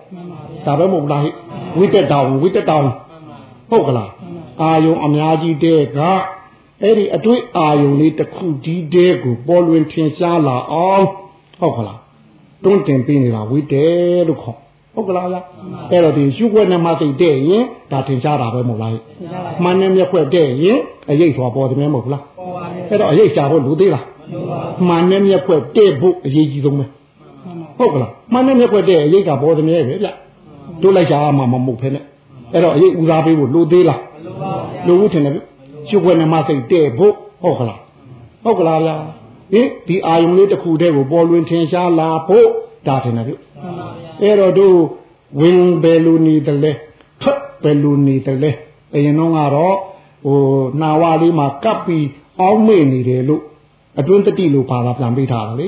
[0.65, 1.29] ဒါပဲမဟုတ်လားဟိ
[1.77, 2.83] ဝိတက်တောင်ဝိတက်တောင်
[3.69, 4.11] ဟုတ်ကလား
[4.61, 5.99] အာယုံအများကြီးတဲ့က
[6.81, 11.05] အဲ့ဒီအတွေ့အာယုံလေးတစ်ခုကြီးတဲ့ကိုပေါ်လွင်ထင်ရှားလာအောင်
[11.59, 11.99] ဟုတ်ကလား
[12.63, 14.57] တွန်းတင်ပေးနေတာဝိတယ်လို့ခေါ်
[14.93, 15.37] ဟုတ်ကလားဗျ
[15.91, 18.91] အဲ့တော့ဒီရှုွက်နဲ့မှစိတ်တဲ့ရင်ဒါထင်ရှားတာပဲမဟုတ်လား
[19.63, 22.23] မှန်နဲ့မျက်ခွက်တဲ့ရင်အရေးသွားပေါ်တယ်မဟုတ်လား
[22.89, 24.05] အဲ့တော့အရေးရှာဖို့လူသေးလား
[24.87, 26.85] မှန်နဲ့မျက်ခွက်တဲ့ဖို့အရေးကြီးဆုံးပဲ
[27.77, 29.93] ဟုတ်ကလားမှန်နဲ့မျက်ခွက်တဲ့အရေးကပေါ်တယ်ပဲဗျ
[30.81, 31.99] တို့လိုက်ရှာမှမမဟုတ်ဖ ೇನೆ
[32.53, 34.01] အဲ့တော့အရေးဦးစားပေးဖို့လူသေးလား
[34.87, 35.33] လူဦးထင်တယ်
[35.89, 37.79] ရှုွက်နဲ့မှစိတ်တဲ့ဖို့ဟုတ်ကလား
[38.43, 38.95] ဟုတ်ကလားဗျာ
[39.53, 42.47] ဟင်ဒီအာယုံလေးတစ်ခုတည်းကိုပေါ်လွင်ထင်ရှားလာဖို့
[42.87, 43.33] ဒါထင်တယ်ဗျ
[44.21, 44.75] အဲ့တော့တို့
[45.39, 46.71] ဝင်ဘယ်လိုနေတယ်လဲ
[47.21, 48.51] ထွက်ဘယ်လိုနေတယ်လဲ
[48.93, 49.75] အရင်တော့ကတော့
[50.25, 50.39] ဟို
[50.81, 52.05] နာဝလေးမှာကပ်ပြီး
[52.41, 53.43] အောင်းမေ့နေတယ်လို့
[53.99, 55.67] အတွင်းတတိလို့ပါလာပြန်ပေးထားတယ်လေ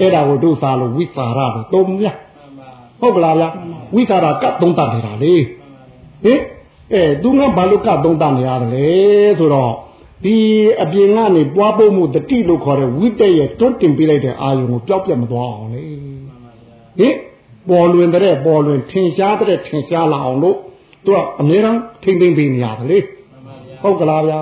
[0.00, 2.06] အဲ့ဒါကိုတို့စားလို့ဝိသရာလို့သုံးမြ
[3.00, 3.44] ဟုတ်ကလားဗျ
[3.94, 5.34] ဝိသရာကပ်သုံးတတ်နေတာလေ
[6.24, 6.40] ဟင်
[6.94, 8.86] အဲသူကဘာလို့ကသုံးတနေရတယ်လဲ
[9.38, 9.72] ဆိုတော့
[10.24, 10.36] ဒီ
[10.82, 15.82] အပြင်ကနေပွားဖို့မှုတတိလို့ခေါ်တဲ့ဝိတက်ရဲ့တွန်းတင်ပေးလိုက်တဲ့အာယုံကိုပျောက်ပြတ်မသွားအောင်လေ
[16.98, 17.16] ဟင်
[17.68, 20.56] ပေါ်လွင်တဲ့ပေါ်လွင်ထင်ရှားတဲ့ထင်ရှားလာအောင်လို့
[21.04, 22.98] သူကအများအားထိမ့်သိမ့်ပေးနေရတယ်လေ
[23.82, 24.40] ဟုတ်ကလားဗျာ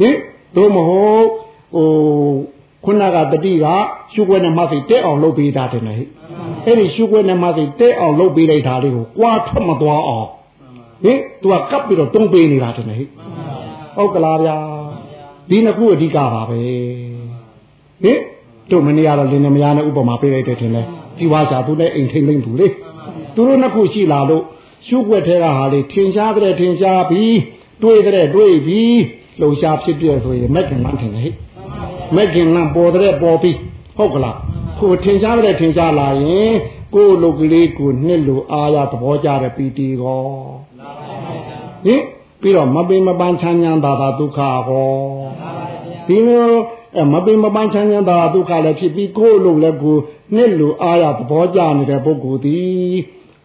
[0.00, 0.16] ဟင်
[0.56, 1.26] တို့မဟုတ်
[1.74, 1.88] ဟို
[2.84, 3.66] ခုနကတတိက
[4.12, 5.94] ရှုွက်နဲ့မသိတဲ့အောင်လုပ်ပေးတာတယ်လေ
[6.64, 10.28] အဲ့ဒီရှုွက်နဲ့မသိတဲ့အောင်လုပ်ပေးလိုက်တာလေးကိုကြွားထွက်မသွားအောင်
[11.04, 13.08] ဟင်သူကကပ်ပြီးတော့တုံးပေးနေတာတယ်ဟဲ့
[13.96, 14.56] ဟုတ်ကလားဗျာ
[15.48, 16.58] ဒီနှစ်ခုအဓိကပါပဲ
[18.02, 18.20] ဟင်
[18.70, 20.82] တို့မနေရတော့လင်းနေမရနဲ့ဥပမာပေးလိုက်တယ်ထင်လဲ
[21.18, 22.68] ဒီဝါစာသူနဲ့အိမ်ထိမ့်သိမ့်သူလေ
[23.34, 24.44] သူတို့နှစ်ခုရှိလာလို့
[24.86, 27.36] ရှုွက်ထဲကဟာလေထင်ရှားတဲ့ထင်ရှားပြီး
[27.82, 28.96] တွေးတဲ့တွေးပြီး
[29.40, 31.34] လှုပ်ရှားဖြစ်ပြဆိုရင်မက်ကင်မှန်းထင်တယ်ဟဲ့
[32.16, 33.56] မက်ကင်ကပေါ်တဲ့ပေါ်ပြီး
[33.96, 34.38] ဟုတ်ကလား
[34.80, 36.52] ကိုထင်ရှားတဲ့ထင်ရှားလာရင်
[36.94, 40.20] ကိုလုတ်ကလေးကိုနှစ်လိုအားရသဘောကြတဲ့ပီတီကော
[41.84, 42.02] ဟင်
[42.40, 44.90] ပြီးတော့မပင်မပန်းချမ်းချမ်းသာသာဒုက္ခဟော
[46.08, 46.50] ဒီလို
[47.00, 49.96] အမပင်မပန်းချမ်းချမ်းသာဒုက္ခလည်းဖြစ်ပြီးကိုယ်လုံးလည်းကို
[50.34, 52.96] နှစ်လူအားရသဘောကျနေတဲ့ပုဂ္ဂိုလ်သည်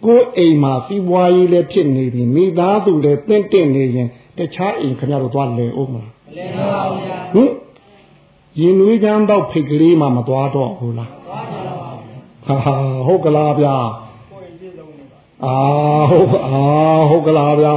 [0.05, 4.07] ကိုယ်အိမ်မှာစီးပွားရေးလည်းဖြစ်နေပြီမိသားစုလည်းတင့်တင့်နေရင်
[4.38, 7.49] တခြားအိမ်ခင်ဗျားတို့သွားလဲအောင်မလားမလဲပါဘူးဗျာဟင်
[8.59, 11.11] ရင်နွေးချမ်းတော့ဖိတ်ကလေးမှမသွားတော့ဘူးလား
[12.47, 12.55] ဟာ
[13.07, 13.75] ဟုတ်ကလားဗျာ
[15.45, 15.55] အာ
[16.09, 16.61] ဟုတ်အာ
[17.09, 17.75] ဟုတ်ကလားဗျာ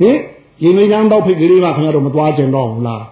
[0.00, 0.18] ဟင်
[0.62, 3.04] ရင်နွေးချမ်းတော့ဖိတ်ကလေးမှခင်ဗျားတို့မသွားကျင်တော့ဘူးလား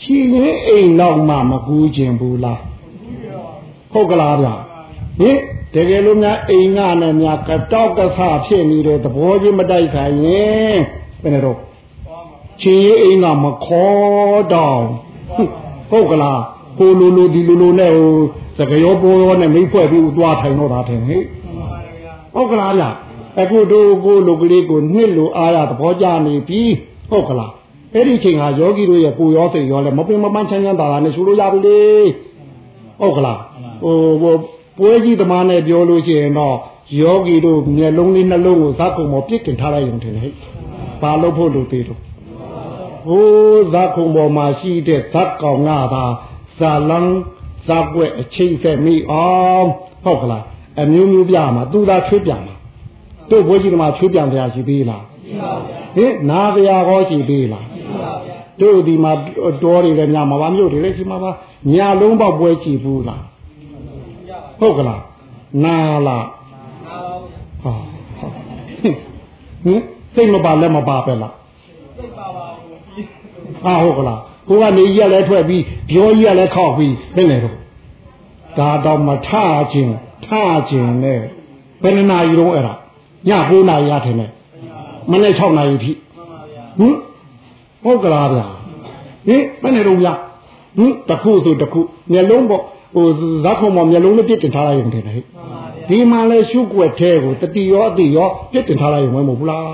[0.00, 2.60] ချီရင်အိမ်တော့မှမကူးကျင်ဘူးလား
[3.92, 4.54] ဟုတ်ကလားဗျာ
[5.20, 5.38] ဟင်
[5.74, 10.78] တကယ်လို့များအိမ်ကနဲ့များကတောက်ကဆဖြစ်နေတဲ့သဘောချင်းမတိုက်ခိုင်ရင်
[11.22, 11.56] ဘယ်နဲ့တော့
[12.62, 14.80] ချင်းရေးအိမ်ကမခေါ်တော့
[15.90, 16.40] ဟုတ်ကလား
[16.78, 18.12] ကိုလိုလိုဒီလိုလိုနဲ့ဟို
[18.58, 21.22] စကရောပေါ်ရောနဲ့မိဖွဲ့ပြီးသွားထိုင်တော့တာထင်ဟဲ့
[22.34, 22.84] ဟုတ်ကလားဗျ
[23.40, 26.62] အခုတို့ကိုလိုကလေးကိုနှစ်လိုအားရသဘောကျနေပြီ
[27.10, 27.52] ဟုတ်ကလား
[27.94, 31.80] အဲ့ဒီချိန်ဟာယောဂီတို့ရဲ့ပူရောစိတ်ရောလဲမပင်မပန်းချမ်းချမ်းသာသာနဲ့ရှုလို့ရပြီလေ
[33.00, 33.38] ဟုတ်ကလား
[33.84, 34.34] ဟိုဟို
[34.78, 36.56] ပွဲကြီးသမားနဲ့ပြောလို့ရှိရင်တော့
[37.00, 40.34] ယောဂီတို့မျက်လုံးလေးနှလုံးကိုဇက်ကုံပေါ်ပြစ်တင်ထားလိုက်ရုံထင်တယ်ဟဲ့
[41.02, 42.00] ဘာလို့ဖို့လို့သေးတော့
[43.06, 46.04] ဟိုးဇက်ကုံပေါ်မှာရှိတဲ့ဇက်ကောင်ကသာ
[46.58, 47.16] ဇာလန်း
[47.66, 49.68] ဇက်ွက်အချိန်ဆက်မိအောင်
[50.04, 50.44] ဟုတ်ကလား
[50.82, 52.54] အမျိုးမျိုးပြမှာသူသာချွေးပြမှာ
[53.30, 59.12] တို့ဘွေးကြီးကမှချွေးပြန်တရားရှိသေးလားရှိပါဗျာဟင်နာတရားဟောရှိသေးလားရှိပါဗျာတို့ဒီမှာ
[59.62, 61.30] တော်တွေလည်းညမှာပါမြို့တွေလည်းရှိမှာပါ
[61.74, 63.24] ညာလုံးပေါက်ပွဲကြည့်ဘူးလား
[64.60, 65.02] ဟုတ်ကလား
[65.64, 65.76] နာ
[66.06, 66.26] လား
[67.62, 67.72] ဟာ
[69.64, 69.82] ဟင်
[70.14, 71.34] စိတ်မပါလည်းမပါပဲလား
[71.96, 73.06] စိတ်ပါပါဘူး
[73.64, 77.56] ဟာဟုတ်ကလားကိုကနေကြီးကလည်းထွက်ပြီးပြောကြီးကလည်းခောက်ပြီးဘယ်နဲ့တော့
[78.58, 79.30] ဒါတော့မထ
[79.72, 79.94] ခြင်း
[80.26, 80.28] ထ
[80.68, 81.20] ခြင်းနဲ့
[81.82, 82.74] ဘယ်နှနာရီတော့အဲ့ဒါ
[83.28, 84.30] ည9နာရီရထင်တယ်
[85.10, 85.92] မနေ့6နာရီထိ
[86.78, 86.94] ဟင်
[87.84, 88.46] ဟုတ်ကလားဗျာ
[89.26, 90.12] ဟင်ဘယ်နဲ့တော့ဗျာ
[90.78, 91.80] ဟင်တခုဆိုတခု
[92.12, 92.62] မျက်လုံးပေါ့
[92.94, 93.06] ဟို
[93.44, 95.24] ဇက်ခုံပေါ်မျက်လုံးလေးပြစ်တင်ထားလိုက်ရုံတည်းဟဲ့
[95.88, 99.66] ဒီမှာလဲရှုွက်သေးကိုတတိရောအတိရောပြစ်တင်ထားလိုက်ရုံမဟုတ်ဘူးလား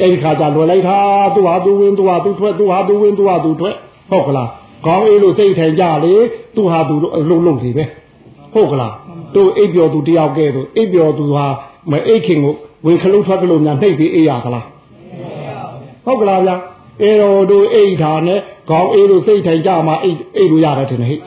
[0.00, 0.98] အဲ့ဒီခါကျလွယ်လိုက်တာ
[1.34, 3.74] သူဟာသူဝင်သူဟာသူထွက်သူဟာသူဝင်သူဟာသူထွက်
[4.10, 4.48] ဟုတ်ကလား
[4.86, 6.14] ခေါင်းအေးလို့စိတ်ထိုင်ကြလေ
[6.56, 7.84] သူဟာသူအလုံးလုံးစီပဲ
[8.54, 8.94] ဟုတ်ကလား
[9.34, 11.46] တို့အိပ်ပျော်သူတယောက်ကဲတို့အိပ်ပျော်သူဟာ
[11.90, 12.54] မအိတ်ခင်ကို
[12.86, 14.64] ဝင်ခလုတ်ထွက်ကလို့များနှိပ်ပြီးအေးရကလား
[16.04, 16.56] ဟုတ်ကလားဗျာ
[17.02, 18.40] အေတော်တို့အိတ်ထားနဲ့
[18.70, 21.20] ခေါင်းအေးလို့စိတ်ထိုင်ကြမှာအိတ်အိတ်လို့ရတယ်ထင်တယ်ဟဲ့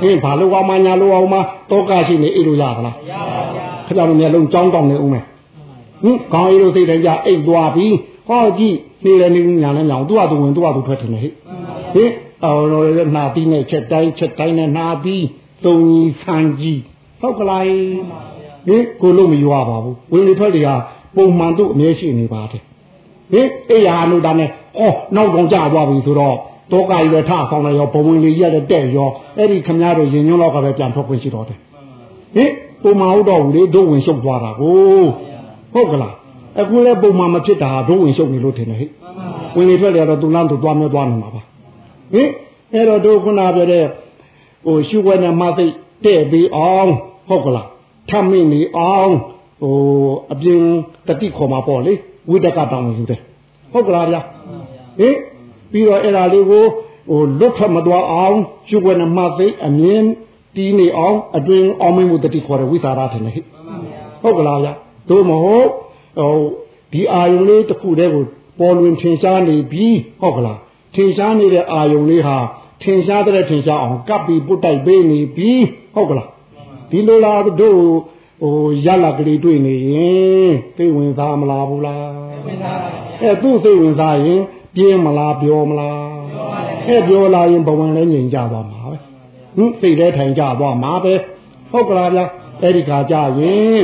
[0.00, 1.34] ဟင်ဘာလို့အောင်မညာလို့အောင်မ
[1.70, 5.24] တောကရှိနေအိတ်လို့ရပါလားရပါဗျာခင်ဗျားတို့မျက်လုံးကြောင်းတောင်းနေဦးမယ်
[6.02, 7.94] ဟင်ခေါင်းအေးလို့စိတ်ထိုင်ကြအိတ်သွားပြီး
[8.28, 11.32] ဟောကြည့်နေတယ်နေညာနဲ့ညာသူ့ဟာသူဝင်သူ့ဟာသူထွက်ထင်တယ်ဟဲ့
[11.94, 12.10] ဟင်
[12.44, 15.24] အော်တော့နာပြီးနဲ့ချက်တိုင်းချက်တိုင်းနဲ့နာပြီး
[15.64, 16.80] သုံးကြီးဆန်းကြီး
[17.20, 17.64] ဟုတ်ကလား
[18.68, 20.74] ဟင်ကိုလို့မရွာပါဘူးဝင်လေထွက်လေဟာ
[21.16, 22.62] ပုံမှန်သူ့အမြဲရှိနေပါတယ်
[23.32, 26.36] ဟင်အေးရလို့ဒါနဲ့ အော်နောက်ကောင်ကြသွားပြီဆိုတော့
[26.72, 31.58] တောကကြီးလည်းထဆောင်လိုက်ရောဘဝင်လေးရက်တဲ့ရောအဲ့ဒီခမည်းတော်ရင်ညွန်းလောက်ကပဲပြန်ထွက်ခွင့်ရှိတော့တယ်
[32.34, 32.50] ဟင်
[32.82, 35.02] ပုံမှန်ဟုတ်တော့ဘူးလေဒုဝင်ရှုပ်သွားတာကို
[35.74, 36.14] ဟုတ်ကလား
[36.60, 38.90] အခုလည်းပုံမှန်မဖြစ်တာဒုဝင်ရှုပ်နေလို့ထင်တယ်ဟဲ့
[39.56, 41.42] ဝင်လေထွက်လေတော့သူလမ်းသူသွားမျိုးသွားနေမှာပါ
[42.12, 42.28] ဟင်
[42.72, 43.84] အဲ့တော့တို့ခုနပြောတဲ့
[44.64, 45.66] ဟိုရှုွက်နဲ့မသိ
[46.04, 46.90] တဲ့ပြီးအောင်
[47.28, 47.68] ဟုတ်ကလား
[48.10, 49.14] ထမင်းနေအောင်
[49.62, 49.76] ဟို
[50.32, 50.60] အပြင်
[51.06, 51.92] တတိခေါ်မှာပေါ့လေ
[52.30, 53.20] ဝိတကတောင်းယူတယ်
[53.72, 54.20] ဟုတ်ကလားဗျာ
[54.98, 55.16] ဟင်
[55.72, 56.64] ပြီးတော့အဲ့ဒါလေးကို
[57.08, 58.36] ဟိုလွတ်ထွက်မသွားအောင်
[58.68, 60.02] ရှုွက်နဲ့မသိအမြင်
[60.56, 63.44] တီးနေအောင်အတွင်အောင်မင်းမှုတတိခေါ်တဲ့ဝိသရာထင်တယ်ဟဲ့
[64.22, 64.72] ဟုတ်ကလားဗျာ
[65.10, 65.68] တို့မဟုတ်
[66.18, 66.36] ဟို
[66.92, 68.24] ဒီအာယုံလေးတစ်ခုတည်းကို
[68.58, 69.88] ပေါ်လွင်ထင်ရှားနေပြီ
[70.20, 70.58] ဟုတ်ကလား
[70.94, 72.36] ထင်ရှားနေတဲ့အာယုံလေးဟာ
[72.82, 75.50] ထင်ရှားတဲ့ထင်ရှားအောင်ကပ်ပြီးပုတ်တိုက်ပေးနေပြီ
[75.94, 76.28] ဟုတ်ကလား
[76.90, 77.80] ဒီလိုလားတို့
[78.42, 82.10] ဟိုရလာကလေးတွေ့နေရင်သိဝင်စားမလားဘူးလား
[82.46, 82.90] ဝင်စားပါ
[83.22, 84.40] အဲသူ့သိဝင်စားရင်
[84.74, 86.00] ပြင်းမလားပြောမလား
[86.88, 88.94] အဲပြောလာရင်ဘဝင်လည်းငြိမ်ကြသွားမှာပဲ
[89.56, 91.14] ဟင်စိတ်လည်းထိုင်ကြသွားမှာပဲ
[91.70, 92.24] ဟုတ်ကလားဗျာ
[92.62, 93.82] အဲ့ဒီခါကြရင်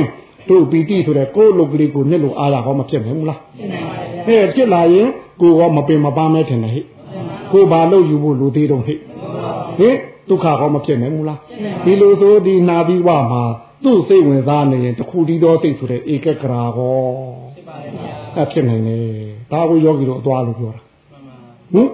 [0.49, 5.07] တို့ပီတိဆိုတဲ့ကိုယ်လုတ်ကလေးကိုနှစ်လို့အားရဟောမဖြစ်နိုင်ဘူးလားဖြစ်နိုင်ပါဘူးဟဲ့ဖြစ်လာရင်
[5.41, 6.85] ကိုရောမပင်မပန်းမဲထင်တယ်ဟဲ့
[7.51, 8.97] ကိုဘာလို့ယူဖို့လူသေးတော့ဟဲ့
[9.79, 9.95] ဟင်
[10.29, 11.39] ဒုက္ခဟောမဖြစ်နိုင်ဘူးလား
[11.85, 13.43] ဒီလိုဆိုဒီနာပြီးဝမှာ
[13.83, 16.97] သူ့စိတ်ဝင်စားနေရင်တခုတည်းသောစိတ်ဆိုတဲ့ဧကကရာဟော
[17.55, 17.91] ဖြစ်ပါရဲ့
[18.43, 20.81] အဖြစ်နိုင်တယ် ဒါကိုယောဂီတို့အသွားလို့ပြောတာ
[21.73, 21.89] ဟင်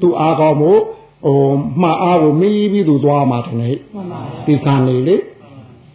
[0.00, 0.80] သူအားကောင်းမို့
[1.26, 1.38] ဟို
[1.82, 3.76] မှားအားကိုမီးပြီးသူသွားမှာတယ်ဟဲ့
[4.46, 5.16] ဒီကံနေလေ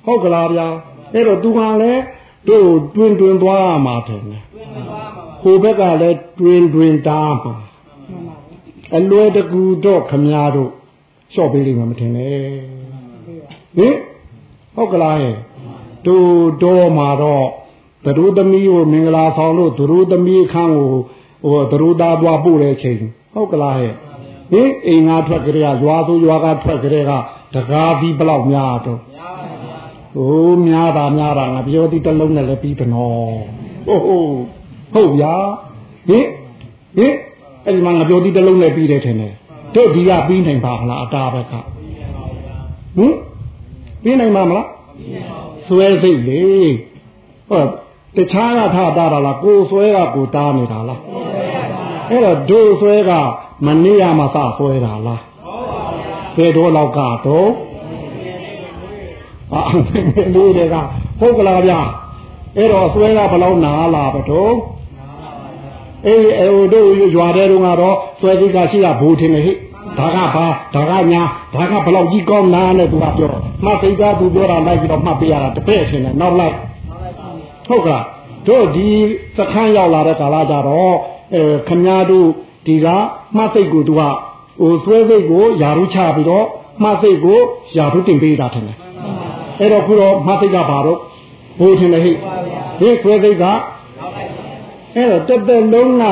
[0.05, 0.67] ဟုတ်ကလားဗျာ
[1.13, 2.01] အဲ့တော့သူကလည်း
[2.47, 4.21] တို့တွင်တွင်သွားမှာတယ်
[5.41, 7.55] ဟိုဘက်ကလည်းတွင်တွင်တားမှာ
[8.95, 10.71] အလွယ်တကူတော့ခမားတို့
[11.33, 12.37] လျှော့ပေးလိမ့်မယ်မထင်နဲ့
[13.77, 13.95] ဟင်
[14.75, 15.35] ဟုတ်ကလားဟဲ့
[16.05, 16.29] တို့
[16.63, 17.47] တော့မှာတော့
[18.05, 20.91] သတို့သမီးကိုမင်္ဂလာဆောင်လို့သတို့သမီးခန်းကို
[21.43, 22.97] ဟိုသတို့သားသွားပို့တဲ့ချိန်
[23.33, 23.93] ဟုတ်ကလားဟဲ့
[24.51, 27.11] ဟင်အိမ်ငါထွက်ကြရရွာဆိုရွာကထွက်ကြရက
[27.53, 28.99] တကားပြီးဘလောက်များတော့
[30.15, 33.37] ဟိုးများတာများတာငါပြောသည်တလုံးနဲ့လည်းပြီးတယ်နော်
[33.87, 34.29] ဟုတ်ဟုတ်
[34.93, 35.33] ဟုတ်ဗျာ
[36.09, 36.25] ဟင်
[36.97, 37.13] ဟင်
[37.65, 41.65] အဲ့ဒီမှာငါပြောသည်တလုံးနဲ့ပြီးတယ်ထင်တယ်ဟတို့ဒီကပြီးနိုင်ပါမလားအတားဘက်ကဟင်
[44.03, 44.67] ပြီးနိုင်ပါမလား
[45.67, 46.41] ဆွဲစိတ်လေ
[47.49, 47.86] ဟောတ
[48.31, 51.01] ခြားကထားတာလားကိုဆွဲကကိုတားနေတာလား
[52.09, 53.11] အဲ့တော့ဒို့ဆွဲက
[53.65, 55.21] မနေ့ကမှစဆွဲတာလား
[56.37, 57.49] ဘယ်တော့လောက်ကတော့
[59.53, 59.61] အာ
[60.33, 60.75] လူတွေက
[61.19, 61.79] ဟုတ်ကလားဗျာ
[62.57, 64.53] အဲ့တော့ဆွဲကဘယ်လောက်နာလာပတော့
[66.07, 69.53] အေးအဲတို့ရွာတဲ့တုန်းကတော့ဆွဲစိတ်ကရှိတာဘူထင်တယ်ဟိ
[69.97, 71.21] ဒါကဘာဒါကညာ
[71.53, 73.29] ဒါကဘယ်လောက်ကြီးကောင်းနာနဲ့သူကပြော
[73.63, 76.55] မှတ်စိတ်ကသူပြောတာလိုက်ပြီးတော့မှတ်ပေးရတာတပည့်ထင်တယ်နောက်လိုက်
[77.67, 78.05] ဟုတ်ကလား
[78.47, 78.87] တို့ဒီ
[79.37, 80.95] စခန်းရောက်လာတဲ့ကာလကြတော့
[81.33, 82.29] အဲခမည်းတော်
[82.67, 82.87] ဒီက
[83.35, 84.01] မှတ်စိတ်ကိုသူက
[84.61, 86.45] ဟိုဆွဲစိတ်ကိုယာရုချပြီးတော့
[86.83, 87.39] မှတ်စိတ်ကို
[87.77, 88.77] ယာရုတင်ပေးတာထင်တယ်
[89.59, 90.99] အဲ့တော့ခုတော့မှတ်စိတ်ကဘာတော့
[91.59, 92.11] ဘိုးထင်တယ်ဟိ
[92.79, 93.45] ဒီဆွဲစိတ်က
[94.95, 96.03] အဲ့တော့တက်တက်လုံးက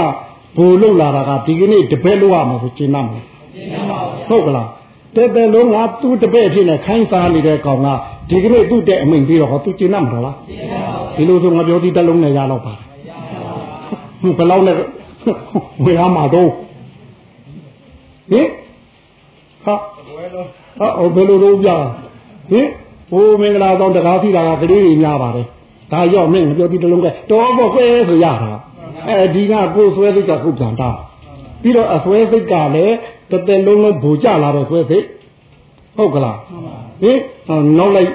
[0.58, 3.22] ဘူလုလာတာကဒီကနေ့တပည့်လို့ရမှာကိုကျင်းမ်းမှာ
[4.30, 4.70] ဟုတ်ကလား
[5.16, 7.88] တက်တက်လုံးကသူ့တပည့်ဖြစ်နေခိုင်းစားနေတဲ့ကောင်က
[8.30, 10.36] ဒီကနေ့သူ့တဲ့အမိန်ပြီးတော့ဟောသူကျင်းမ်းမှာလား
[11.16, 12.74] ဒီလိုဆိုငါပြောဒီတက်လုံးနဲ့ရတော့ပါ
[14.38, 14.76] ဘယ်လောက်နဲ့
[15.86, 16.50] ဝေရမှာတော့
[18.32, 18.48] ဟင်
[19.66, 19.76] ဟာ
[20.80, 21.70] ဟာဘယ်လိုလုပ်ကြ
[22.52, 22.68] ဟင်
[23.12, 25.48] ဘိုးမင်္ဂလာဆောင်တကားစီတာကကလေးတွေများပါတယ်
[25.92, 28.54] ဒါရောက်မင်းပြောဒီတလုံးကတော်ပေါ့ကွဲဆိုရတာ
[29.08, 30.90] အဲဒီကကိုယ်ဆွဲစိတ်ကခုပြန်တာ
[31.62, 32.96] ပြီးတော့အဆွဲစိတ်ကလည်း
[33.32, 35.06] တသက်လုံးလုံးဘူကြလာတော့ဆွဲစိတ်
[35.98, 36.38] ဟုတ်ကလား
[37.04, 37.20] ဟင်
[37.78, 38.12] နောက်လိုက်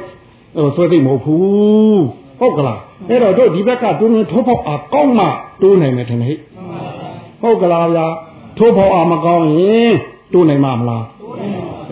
[0.77, 2.05] ဆွဲစိတ်မဟုတ်ဘူး
[2.41, 5.27] ဟုတ်ကလားအဲ့တော့တို့ဒီဘက်ကတွင်းထိုးဖို့အကောင်းမှ
[5.63, 6.37] တိုးနိုင်မယ်ထင်တယ်
[7.43, 8.07] ဟုတ်ကလားဗျာ
[8.59, 9.93] ထိုးဖို့အမကောင်းရင်
[10.33, 11.05] တိုးနိုင်မှာမလား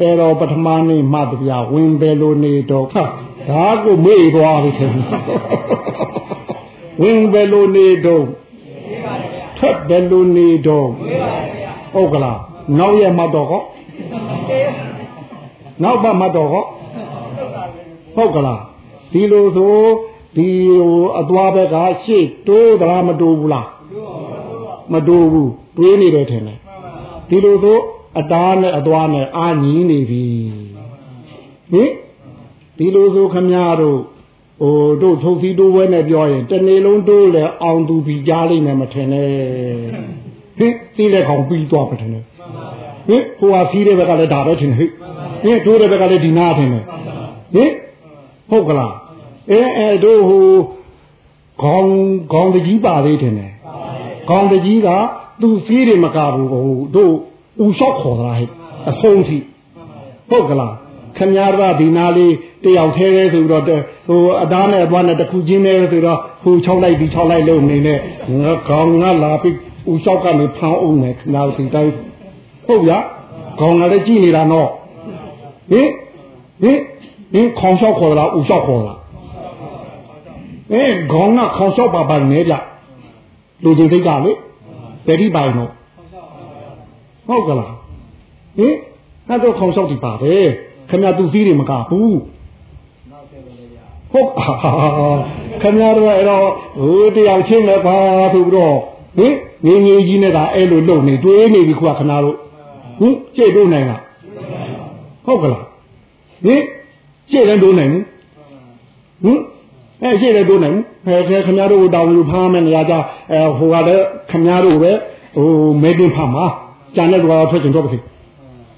[0.00, 3.04] အဲ့တော့ပထမနေ့မှတပြဝင်ပဲလို့နေတော့ခါ
[3.48, 4.92] ဒါကိုမေ့သွားပြီထင်
[7.02, 8.24] ဝင်ပဲလို့နေတော့
[9.58, 10.88] ထက်တယ်လို့နေတော့
[11.94, 12.38] ဟုတ်ကလား
[12.78, 13.62] နောက်ရမှတော့ဟော
[15.82, 16.64] နောက်ပါမှတော့ဟော
[18.16, 18.62] ဟုတ်ကလား
[19.12, 19.76] ဒီလိုဆို
[20.36, 23.68] ဒီဟိုအသွားဘက်ကရှေ့တိုးသလားမတိုးဘူးလား
[24.92, 26.58] မတိုးဘူးတွေးနေတယ်ထင်တယ်
[27.28, 27.78] ဒီလိုဆို
[28.18, 30.24] အတားနဲ့အသွားနဲ့အာညီနေပြီ
[31.72, 31.90] ဟင်
[32.78, 34.00] ဒီလိုဆိုခမရတို့
[34.62, 39.28] ဟိုတို့ထုတ်စီတိုးဝဲနဲ့ပြောရင်တနေ့လုံးတိုးလဲအောင်သူပြီးကြားလိမ့်မယ်မထင်နဲ့
[40.58, 42.22] ဟင်စီးလက်ကောင်ပြီးသွားမထင်နဲ့
[43.08, 44.86] ဟင်ဟိုဟာစီးတဲ့ဘက်ကလည်းဒါပဲထင်ဟိ
[45.42, 46.84] ဟင်တိုးတဲ့ဘက်ကလည်းဒီနာထင်တယ်
[47.54, 47.70] ဟင်
[48.50, 48.94] ဟုတ်ကလား
[49.50, 50.46] အဲအဲတို့ဟို
[51.62, 51.92] ခေါင်း
[52.32, 53.52] ခေါင်းတကြီးပါသေးတယ်နဲ့
[54.28, 54.88] ခေါင်းတကြီးက
[55.40, 56.66] သူစီးတယ်မကဘူးဟို
[56.96, 57.12] တို့
[57.64, 58.48] ဥလျှော့ခေါ်တာဟဲ့
[58.90, 59.38] အဆုံးထိ
[60.30, 60.74] ဟုတ်ကလား
[61.16, 62.34] ခမည်းတော်ဒီနာလေး
[62.64, 63.64] တယောက်သေးသေးဆိုပြီးတော့
[64.08, 67.98] ဟိုအသားနဲ့အသွားနဲ့တစ်ခုချင်းနဲ့ဆိုတော့ဟို၆လိုက်ဒီ၆လိုက်လို့နေနဲ့
[68.40, 69.56] ငါခေါင်းငါလာပြီး
[69.90, 71.92] ဥလျှော့ကနေဖောင်းအောင်မယ်ခနာဒီတိုင်း
[72.66, 72.98] ဟုတ်ဗျာ
[73.60, 74.68] ခေါင်းကလည်းကြည့်နေတာတော့
[75.70, 75.88] ဟင်
[76.62, 76.78] ဟင်
[77.32, 78.98] ဟင်ခေါင်းလျှော့ခေါ်လားဥလျှော့ခေါ်လား
[80.72, 82.54] အဲခေါင်းကခေါင်းလျှော့ပါပါနေကြ
[83.62, 84.32] လူချင်းစိတ်ကလေ
[85.06, 85.70] တတိပိုင်တော့
[87.28, 87.72] ဟုတ်ကလား
[88.58, 88.74] ဟင်
[89.28, 90.46] အဲ့တော့ခေါင်းလျှောက်ဒီပါတယ်
[90.88, 92.18] ခင်ဗျာသူစည်းတွေမကဘူး
[94.12, 94.30] ဟုတ်
[95.62, 96.46] ခင်ဗျားတို့အဲ့တော့
[96.78, 97.96] ဟိုတယောက်ချင်းလည်းပါ
[98.32, 98.76] ဆိုပြီးတော့
[99.18, 102.36] ဟင်ငင်းငင်းကြီးနဲ့ကအဲ့လိုလုံနေတွေးနေပြီခုကခဏတို့
[103.00, 104.00] ဟင်ကြိတ်တို့နိုင်လား
[105.28, 105.64] ဟုတ်ကလား
[106.44, 106.62] ဟင်
[107.30, 108.04] ကြိတ်လည်းတို့နိုင်ဘူး
[109.24, 109.40] ဟင်
[110.02, 112.94] အဲရှိတယ်တို့နိုင်ဘူးအဲခင်ဗျားတို့တောင်းလို့ဖားမယ်နေရာကြ
[113.32, 114.92] အဲဟိုကလည်းခင်ဗျားတို့ပဲ
[115.36, 115.50] ဟို
[115.82, 116.44] မဲတင်ဖားမှာ
[116.96, 117.98] ကြံတဲ့ကွာထွက်ကျင်တော့ပါစေ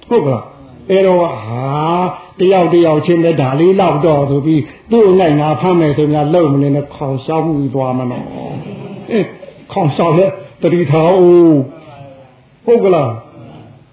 [0.09, 0.45] ဟုတ်ကလား
[0.91, 1.31] အဲ့တော့ဟာ
[2.39, 8.25] တယောက်တယောက်ချင်းလည်းဒါလေးလောက်တော့ဆိုပြီးသူ့နိုင်ငါဖမ်းမယ်ဆိုများလုံမနေနဲ့ခေါင်ရှောက်မှုသွားမနော်
[9.11, 9.21] အဲ
[9.73, 10.27] ခေါင်ရှောက်လဲ
[10.63, 11.59] တတိထားဦး
[12.65, 13.11] ဟုတ်ကလား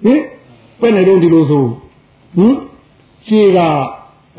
[0.05, 0.21] ဟင်
[0.81, 1.65] ဘယ်နဲ့တော့ဒီလိုဆို
[2.35, 2.55] ဟင်
[3.27, 3.59] ရှေးက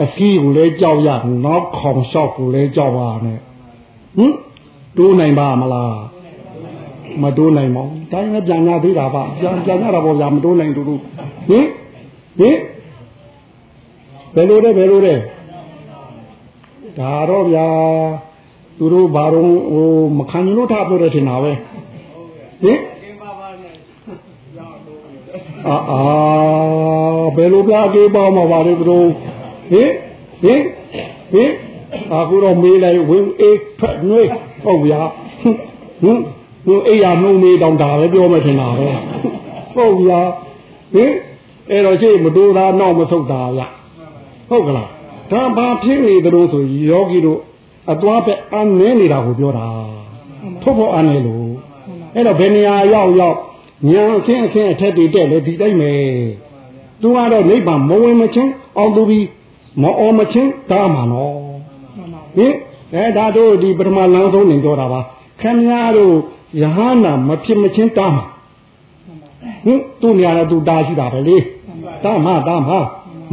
[0.02, 1.08] အစည်းကိုလည်းကြောက်ရ
[1.44, 3.38] နောက်ခေါင်လျှောက်ကိုလည်းကြောက်ပါနဲ့
[4.16, 4.32] ဟင်
[4.96, 5.96] တိုးနိုင်ပါမလား
[7.22, 10.94] မတိုးနိုင်ပါဘူးတိုင်းလည်းပြန်ရသေးတာပါပြန်ပြန်ရတာပေါ့ဗျာမတိုးနိုင်တူတူ
[11.48, 11.66] ဟင်
[12.38, 12.56] ဟင်
[14.34, 15.14] ဘယ်လိုလဲဘယ်လိုလဲ
[16.98, 17.66] ဒါတော့ဗျာ
[18.78, 21.52] သူတို့ဘာတော့ဟိုမခံလို့ထားပြောတယ်ထင်တာပဲ
[22.62, 22.78] ဟင်
[25.66, 26.00] အာအာ
[27.36, 29.08] ဘယ်လိုပြအကေးပေါ့မှာပါလေသူတို့
[29.70, 29.90] ဟင်
[30.42, 30.62] ဟင်
[31.32, 31.50] ဟင်
[32.12, 34.30] အခုတော့မေးလိုက်ဝင်အေးဖက်နှွေး
[34.64, 35.00] ဟုတ်ဗျာ
[36.02, 36.18] ဟင်
[36.66, 38.88] ဟိုအိယာနှုံးမေးတောင်ဒါပဲပြောမှထင်တာပဲ
[39.74, 40.20] ဟုတ်ဗျာ
[40.94, 41.12] ဟင်
[41.70, 43.62] အဲ့တော့ရှိမတူတာနောက်မဆုတ်တာဗျ
[44.50, 44.88] ဟုတ်ကလား
[45.32, 47.40] ဒါဘာဖြစ်နေသလိုဆိုယောဂီတို့
[47.92, 49.66] အသွားပဲအနည်းနေတာကိုပြောတာ
[50.62, 51.48] ထုတ်ဖို့အနည်းလို့
[52.14, 53.38] အဲ့တော့ဘယ်နေရာရောက်ရောက်
[53.86, 55.92] ညာအခင်းအခင်းအထက်တွေတက်လေဒီတိုင်းပဲ
[57.00, 59.26] သူကတော့နိဗ္ဗာန်မဝင်မချင်းအောင်သူပြီး
[59.82, 61.32] မအောင်မချင်းတားမှာနော်
[62.36, 62.54] ဟင်
[62.94, 65.00] အဲဒါတို့ဒီပထမလမ်းဆုံးနေကြတာပါ
[65.40, 66.14] ခင်ဗျားတို့
[66.60, 68.24] ယဟန္တာမဖြစ်မချင်းတားမှာ
[69.64, 71.36] ဟင်သူ့နေရာနဲ့သူတားရှိတာပဲလေ
[72.04, 72.78] တားမှာတားမှာ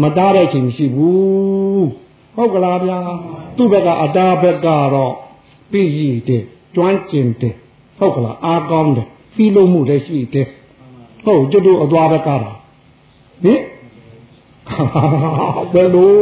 [0.02, 1.88] မတားတဲ့ချိန်မရှိဘူး
[2.36, 3.00] ဟုတ်ကလားဗျာ
[3.58, 5.14] သူ့ဘက်ကအတားဘက်ကတော့
[5.72, 6.43] ပြည်ရည်တဲ့
[6.76, 7.56] ကျွမ်းကျင်တယ်
[7.98, 10.48] ဟုတ်ကလားအားကောင်းတယ် ဖီးလို့မှုလည်းရှိတယ်
[11.26, 12.42] ဟုတ်ကျွတ်တို့အသွားဘက်ကတော့
[13.44, 13.60] ဟင်
[15.74, 16.14] ဘယ်လို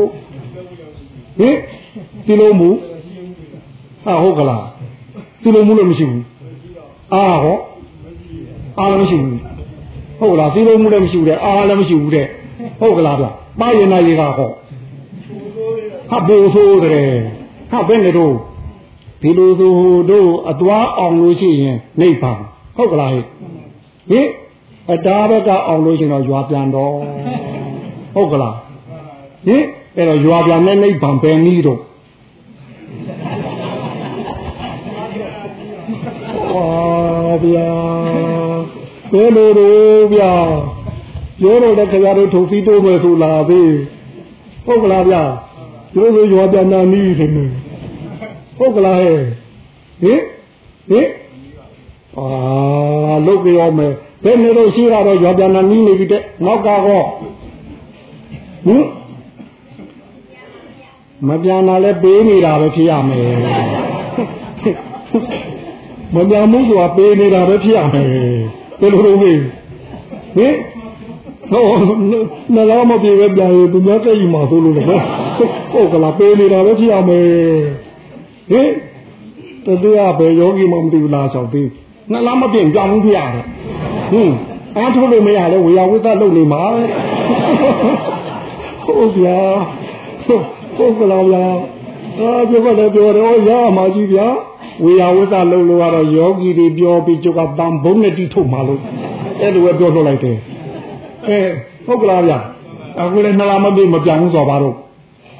[1.40, 1.58] ဟင်
[2.26, 2.70] ဖီးလို့မှု
[4.06, 4.66] ဟာဟုတ်ကလား
[5.42, 6.24] ဖီးလို့မှုလည်းမရှိဘူး
[7.14, 7.58] အာဟော
[8.80, 9.40] အာလည်းမရှိဘူး
[10.20, 12.28] ဟုတ်လားဖီးလို့မှုလည်းမရှိဘူးတဲ့အာလည်းမရှိဘူးတဲ့
[12.80, 13.26] ဟုတ်ကလားဗျ
[13.60, 14.50] ပါရင်နာရေကဟော
[16.10, 17.12] ဟာဘိုးဆိုးတယ်
[17.72, 18.36] ဟာဘယ်နဲ့တော့
[19.22, 19.72] ဒီလိုဆို
[20.10, 22.40] တို့အသွားအောင်လို့ရှိရင်နိဗ္ဗာန်
[22.76, 23.22] ဟုတ်ကလားဟိ
[24.10, 24.22] ဟိ
[24.92, 26.94] အတားဘက်ကအောင်လို့ရှိရင်တော့ရွာပြန်တော့
[28.16, 28.56] ဟုတ်ကလား
[29.46, 29.58] ဟိ
[29.96, 31.82] အဲ့တော့ရွာပြန်တဲ့နိဗ္ဗာန်ပဲနည်းတော့
[36.54, 36.70] ဝါ
[37.44, 37.70] ဗျာ
[39.12, 40.34] ဘယ်လိုတော့ဗျာ
[41.40, 43.74] ပြောတော့တဲ့ခရတို့ထုတ်ပြီးတိုးမယ်ဆိုလာသေး
[44.66, 45.24] ဟုတ်ကလားဗျာ
[45.96, 47.46] တို့ဆိုရွာပြန်တာနည်းဆိုနေ
[48.58, 49.22] ဟုတ်ကလားဟဲ့
[50.04, 50.22] ဟင်
[50.90, 51.08] ဟင်
[52.18, 52.28] အာ
[53.26, 53.94] လုတ်ပြောမယ်
[54.24, 56.88] ဘယ်နေတော့ရှိတာတော့ရွာပြန်တာနီးနေပြီတဲ့နောက်ကတော့ဟ
[58.76, 58.86] င်
[61.28, 63.28] မပြန်တာလဲပေးနေတာပဲဖြစ်ရမယ်
[66.16, 68.08] မပြန်မှုဆိုတာပေးနေတာပဲဖြစ်ရမယ်
[68.80, 69.40] ဘယ်လိုလုပ်လဲဟင်
[71.52, 71.64] ဟော
[72.56, 77.28] နလာမပြေပဲပြန်ရင်သူများကြိတ်မှာဆိုလို့လေဟုတ်ကလားပေးနေတာပဲဖြစ်ရမယ်
[78.52, 78.70] ဟင်
[79.66, 81.70] တတရားပဲယောဂီမှမသိဘူးလားဆောင်သေး
[82.12, 83.44] နှလားမပြင့်ကြောင်ဘူးဖရတယ်
[84.12, 84.36] ဟင်း
[84.78, 86.64] အားထုတ်လို့မရလဲဝေယဝိသလုပ်နေမှာ
[88.86, 89.40] ဟုတ်ဗျာ
[90.78, 91.46] ဟုတ်ကလားဗျာ
[92.20, 94.28] အာပြောတယ်ပြောတယ်ရမှာကြီးဗျာ
[94.84, 98.82] ဝေယဝိသလုပ်လို့ကတော့ယောဂီတွေပြောပြီးကျုပ်ကတန်ဘုံနဲ့တိထုတ်မှာလို့
[99.42, 100.38] အဲ့လိုပဲပြောထုတ်လိုက်တယ်
[101.28, 101.40] အဲ
[101.86, 102.40] ဟုတ်ကလားဗျာ
[103.00, 104.76] အခုလည်းနှလားမပြင့်မပြောင်းဘူးဆိုပါတော့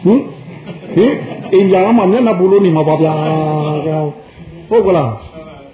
[0.06, 0.20] ဟင်
[0.96, 1.14] ဟင်
[1.54, 3.14] အိမ်ပြန်မှမျက်နှာပူလို့နေမှာပါဗျာ
[4.70, 5.12] ဟုတ်ကလား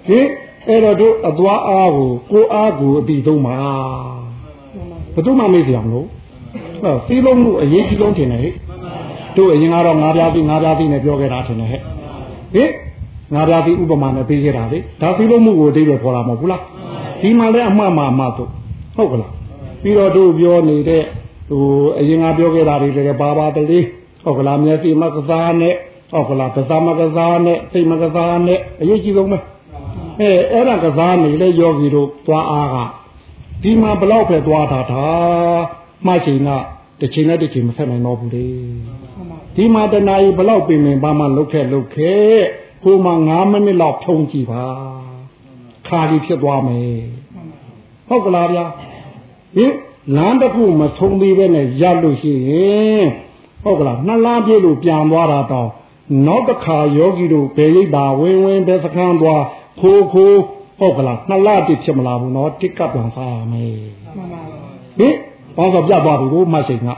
[0.08, 0.26] ဟင်
[0.68, 3.56] အဲ့တော့တို့အသွားအားကိုကိုအားကိုအပြီးဆုံးမှာ
[5.14, 6.06] ဘယ်သူမှမေ့ကြအောင်လို့
[6.82, 8.54] ဟောစီးလုံးမှုအရေးကြီးဆုံးထင်တယ်ဟဲ့
[9.36, 11.80] တို့အရင်ကတော့ငါးပြားပြီးငါးပြားပြီးနဲ့ပြောခဲ့တာထင်တယ်ဟဲ့
[12.54, 12.70] ဟင်
[13.34, 16.62] ငါးပြားပြီးဥပမာနဲ့ပေးခဲ့တာလေဒါစီးလုံးမှုကိုအတိတ်ပဲခေါ်လာမဟုတ်ဘူးလား
[17.20, 18.50] ဒီမှာလည်းအမှားမှာအမှားတို့
[18.96, 19.32] ဟုတ်ကလား
[19.82, 21.02] ပြီးတော့တို့ပြောနေတဲ့
[21.50, 21.62] ဟို
[21.98, 23.84] အရင်ကပြောခဲ့တာတွေလည်းပါပါတလေး
[24.24, 25.74] ဟုတ်ကလားမျက်စိမကစားနဲ့
[26.12, 29.38] ဟုတ်ကလားကစားမကစားနဲ့စိတ်မကစားနဲ့အရေးကြီးဆုံးပဲ
[30.20, 32.76] အဲအဲ့ဒါကစားနေလေယောဂီတို့သွားအားက
[33.62, 35.06] ဒီမှာဘလောက်ပဲသွားတာဒါ
[36.06, 36.50] မှချိန်က
[37.00, 38.46] တစ်ချိန်နဲ့တစ်ချိန်မဆက်နိုင်တော့ဘူးလေ
[39.56, 42.38] ဒီမှာတနာရီဘလောက်ပြင်ပင်ပါမှလုတ်ခဲ့လုတ်ခဲ့
[42.82, 44.64] ဟိုမှာ9မိနစ်လောက်ထုံးကြည့်ပါ
[45.88, 47.00] ခါကြီးဖြစ်သွားမယ်
[48.08, 48.64] ဟုတ်ကလားဗျာ
[49.56, 49.72] ဟင်
[50.16, 53.04] လမ်းတစ်ခုမဆုံးသေးပဲနဲ့ရလို့ရှိရင်
[53.62, 55.70] ဟုတ်ကလားနှစ်လားပြည့်လို့ပြန်သွားတာတော့
[56.26, 59.42] နောက်တစ်ခါယောဂီတို့ဘယ်ရိပ်ပါဝင်းဝင်းဘယ်စခန်းသွား
[59.80, 60.40] ခိုးခိုး
[60.78, 63.72] ဟုတ်ကလားနှစ်လားတိဖြစ်မလာဘူးနော်တစ်ကပ်ပြန်စားရမယ်
[64.16, 64.40] မှန်ပါ
[64.98, 65.14] ဟင်
[65.56, 66.88] ဘောင်းဆိုပြသွားပြီကိုမတ်စိန်က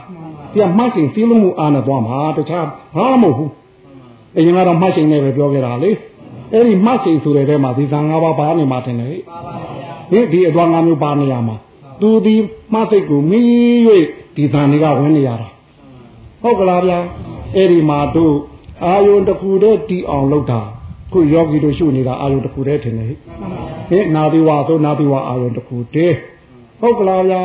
[0.53, 2.65] ပြမတ်စိန်စီးလုံးမှုအားနဲ့သွားမှာတခြား
[2.95, 3.51] ဘာမှမဟုတ်ဘူး
[4.37, 5.91] အရင်ကတော့မတ်စိန်နဲ့ပဲပြောခဲ့တာလေ
[6.53, 9.09] အဲ့ဒီမတ်စိန်ဆိုတဲ့ထဲမှာဒီသံ၅ပါးပါနေမှာတင်တယ်
[10.11, 11.55] ဟင်ဒီအတော်၅မျိုးပါနေရမှာ
[12.01, 12.35] သူဒီ
[12.73, 13.47] မတ်စိတ်ကိုမီး၍
[14.35, 15.47] ဒီသံတွေကဝင်နေရတာ
[16.41, 16.99] ဟုတ်ကလားဗျာ
[17.55, 18.35] အဲ့ဒီမှာတို့
[18.85, 20.61] အာယုန်တစ်ခုတည်းတီအောင်လုပ်တာ
[21.13, 23.07] ခုယောဂီတို့ရှုနေတာအာယုန်တစ်ခုတည်းထင်တယ်
[23.89, 26.15] ဟဲ့နာသီဝါဆိုနာသီဝါအာယုန်တစ်ခုတည်း
[26.81, 27.43] ဟုတ်ကလားဗျာ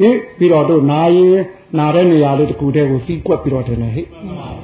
[0.00, 1.36] ဟင်ပြီးတော့တို့နာရင်
[1.78, 4.06] နာတဲ့နေရာလေးတစ်ခုတည်းကိုစီးကွက်ပြီးတော့ထင်တယ်ဟဲ့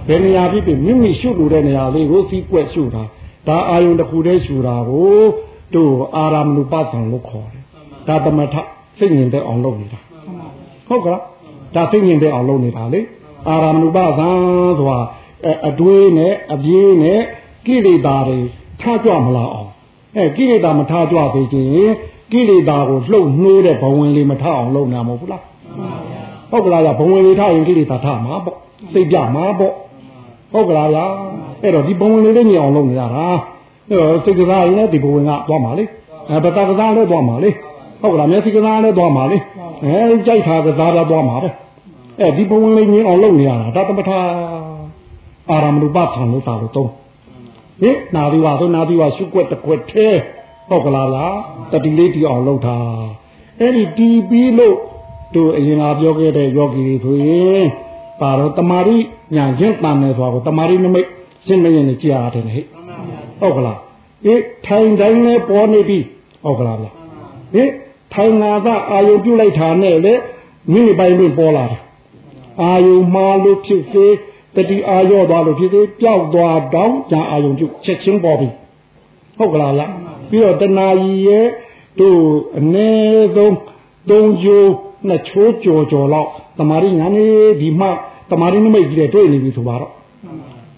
[0.09, 3.03] ဘယ်နေရာဖြစ်ဖြစ်မိမိရှုလို့တဲ့နေရာလေးကိုစီးကွက်ရှုတာ
[3.49, 5.23] ဒါအာယုန်တစ်ခုတည်းရှုတာကို
[5.75, 7.63] တို့အာရမဏုပသံလို့ခေါ်တယ်
[8.09, 8.55] ဒါသမထ
[8.99, 10.01] စိတ်ငြိမ်တဲ့အောင်လုပ်နေတာ
[10.89, 11.23] ဟုတ်ကလား
[11.75, 13.01] ဒါစိတ်ငြိမ်တဲ့အောင်လုပ်နေတာလေ
[13.49, 14.29] အာရမဏုပသံ
[14.79, 14.99] ဆိုတာ
[15.69, 17.21] အတွေးနဲ့အပြေးနဲ့
[17.67, 18.39] ကိလေသာတွေ
[18.81, 19.71] ထားကြမလားအောင်
[20.17, 21.71] အဲကိလေသာမထားကြသေးခြင်း
[22.33, 25.43] ကိလေသာကိုလှုပ်နှိုးတဲ့ဘဝင်လေးမထားအောင်လုပ်နေမှာမဟုတ်ဘူးလား
[26.51, 28.57] ဟုတ်ကလားဗျဘဝင်လေးထားရင်ကိလေသာထားမှာပေါ့
[28.93, 29.75] စိတ်ပြမှာပေါ့
[30.53, 31.01] ဟုတ်ကလားဗျ
[31.63, 33.27] အဲ့တော့ဒီဘဝင်လေးလေးညင်အောင်လုပ်နေရတာ
[33.89, 35.85] အဲ့တော့စိတ်ကစားရင်လည်းဒီဘဝင်ကသွားမှာလေ
[36.31, 37.51] အဲပတကစားလည်းသွားမှာလေ
[38.01, 39.39] ဟုတ်ကလားမျက်စိကစားလည်းသွားမှာလေ
[39.85, 41.49] အဲကြိုက်တာကစားလည်းသွားမှာပဲ
[42.21, 44.19] အဲဒီဘဝင်လေးညင်အောင်လုပ်နေရတာဒါတမထာ
[45.51, 46.91] အာရမဏုပသံလို့သာလို့သုံး
[47.83, 50.19] ဟင်နာသီဝါဆိုနာသီဝါရှုွက်တကွက်သေး
[50.69, 51.37] ဟုတ်ကလားလား
[51.73, 52.79] တတိလေးတီအောင်လုပ်တာ
[53.61, 54.77] အဲ့ဒီတီးပြီးလို့
[55.35, 57.67] တို့အရင်ကပြောခဲ့တဲ့ယောဂီတွေဆိုရင်
[58.21, 58.99] ပါတော့တမာရီ
[59.35, 61.09] ညာချင်းတန်တယ်ဆိုတော့တမာရီနမိတ်
[61.47, 62.65] ရှင်းမရင်ကြည်ရတယ်ဟဲ့
[63.41, 63.79] ဟုတ်ကလား
[64.27, 65.99] အေးထိုင်တိုင်းနဲ့ပေါ်နေပြီ
[66.45, 66.87] ဟုတ်ကလားဗျ
[67.55, 67.71] ဟင်
[68.15, 70.15] ထိုင်ငါကအာယုံပြုတ်လိုက်တာနဲ့လေ
[70.73, 71.81] မိမိပိုင်လို့ပေါ်လာတယ်
[72.63, 74.07] အာယုံမှားလို့ဖြစ်စေ
[74.57, 78.49] တတိအာရော့သွားလို့ဖြစ်စေပျောက်သွားတော့ညာအာယုံပြုတ်ချက်ချင်းပေါ်ပြီ
[79.39, 79.91] ဟုတ်ကလားလား
[80.31, 81.47] ပြီးတော့တဏှာကြီးရဲ့
[82.01, 82.21] တို့
[82.59, 82.89] အ ਨੇ
[83.37, 83.57] ဆုံး
[84.11, 84.71] သုံးချိုး
[85.09, 86.29] နှစ်ချိုးကြော်ကြော်လောက်
[86.59, 87.25] တမာရီညာနေ
[87.61, 87.87] ဒီမှ
[88.31, 89.93] တမာရီနမိတ်ကြီးတဲ့တွေ့နေပြီဆိုပါတော့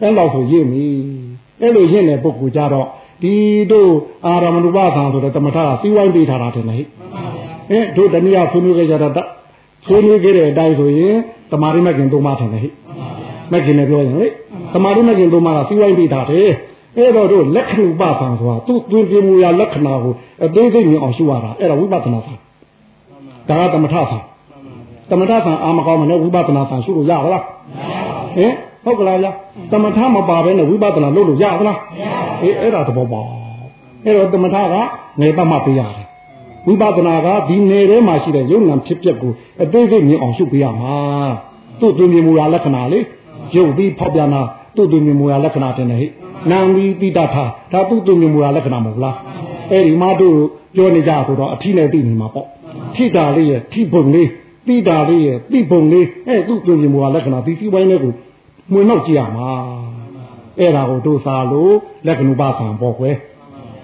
[0.02, 0.86] အဲ့လောက်ဆိုရင့်ပြီ
[1.60, 2.86] အဲ့လိုရင့်တဲ့ပုဂ္ဂိုလ်ကြတော့
[3.22, 3.34] ဒီ
[3.72, 3.92] တို့
[4.26, 6.86] အာရမဏုပသံဆိုတဲ့တမထကစီးဝိုင်းပေးထားတာတယ်ဟဲ့
[7.70, 9.24] အဲတို့တနည်းဆွေးနွေးကြကြတာ
[9.86, 11.16] ဆွေးနွေးခဲ့တဲ့အတိုင်းဆိုရင်
[11.50, 12.72] တမာရီမကင်သုံးပါထင်တယ်ဟဲ့
[13.53, 14.26] မကင်နဲ့ပြောရင်လေ
[14.72, 16.51] တမာရီမကင်သုံးပါကစီးဝိုင်းပေးထားတယ်
[16.97, 22.34] အဲ့တော့တို့လက္ခဏုပသံဆိုတာသူ့သွင်းပြမူရလက္ခဏာကိုအသေးစိတ်မြင်အောင်ရှုရတာအဲ့ဒါဝိပဿနာသံ
[23.49, 24.18] ဒါကတမထသံ
[25.11, 27.44] တမထသံအာမကောင်းမနဲ့ဝိပဿနာသံရှုလို့ရပါလား
[28.36, 28.53] ဟင်
[28.84, 29.34] ဟုတ်ကလားလား
[29.72, 31.78] တမထမပါဘဲနဲ့ဝိပဿနာလုပ်လို့ရပါလား
[32.42, 33.28] အေးအဲ့ဒါသဘောပေါက်
[34.05, 34.74] အဲ့တော့တမထက
[35.20, 36.07] နေပတ်မှပေးရတယ်
[36.66, 39.32] ဝိပဿနာကဒီနေထဲမှာရှိတဲ့ယုံနာဖြစ်ပျက်ကို
[39.62, 40.97] အသေးစိတ်မြင်အောင်ရှုပေးရမှာ
[41.80, 43.01] သူ့သွင်းမြင်မူရလက္ခဏာလေ
[43.55, 44.42] ရုပ်ပြီးဖောက်ပြန်တာ
[44.76, 46.11] သူ့သွင်းမြင်မူရလက္ခဏာတင်တယ်ဟဲ့
[46.51, 49.16] နာမ်ပြီးတိတ္တထာဒါသူ့သွင်းမြင်မူရလက္ခဏာမဟုတ်လား
[49.70, 50.36] အဲ့ဒီမှာတို့
[50.74, 52.47] ပြောနေကြဆိုတော့အထီးနဲ့သိနေမှာပေါ့
[52.97, 54.28] ထိတာလေးရဲ့ထိပုံလေး
[54.68, 58.12] တိတာလေးရဲ့တိပုံလေးအဲသူ့သွင်းမြင်မူရလက္ခဏာဒီစီပိုင်းလေးကို
[58.72, 59.49] မွေနောက်ကြည့်ရမှာ
[60.59, 61.72] အဲ့ဒါကိုတို့စာလို့
[62.07, 63.16] လက္ခဏုပဆံပေါ့ကွယ်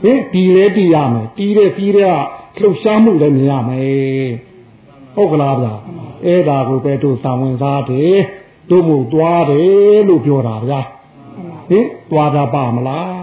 [0.02, 2.12] ဟင်တီလဲတီရမယ်တီးတဲ့တီးတဲ့
[2.56, 4.30] ကလှုပ်ရှားမှုလည်းမြင်ရမယ်
[5.14, 5.74] ဟုတ်ကလားဗျာ
[6.24, 8.18] အဲ့ဒါကိုပဲတို့စာဝင်စားတယ်
[8.72, 10.80] တို့မို့သွားတယ်လို့ပြောတာဗျာ
[11.70, 13.22] ဟင်သွားတာပါမလား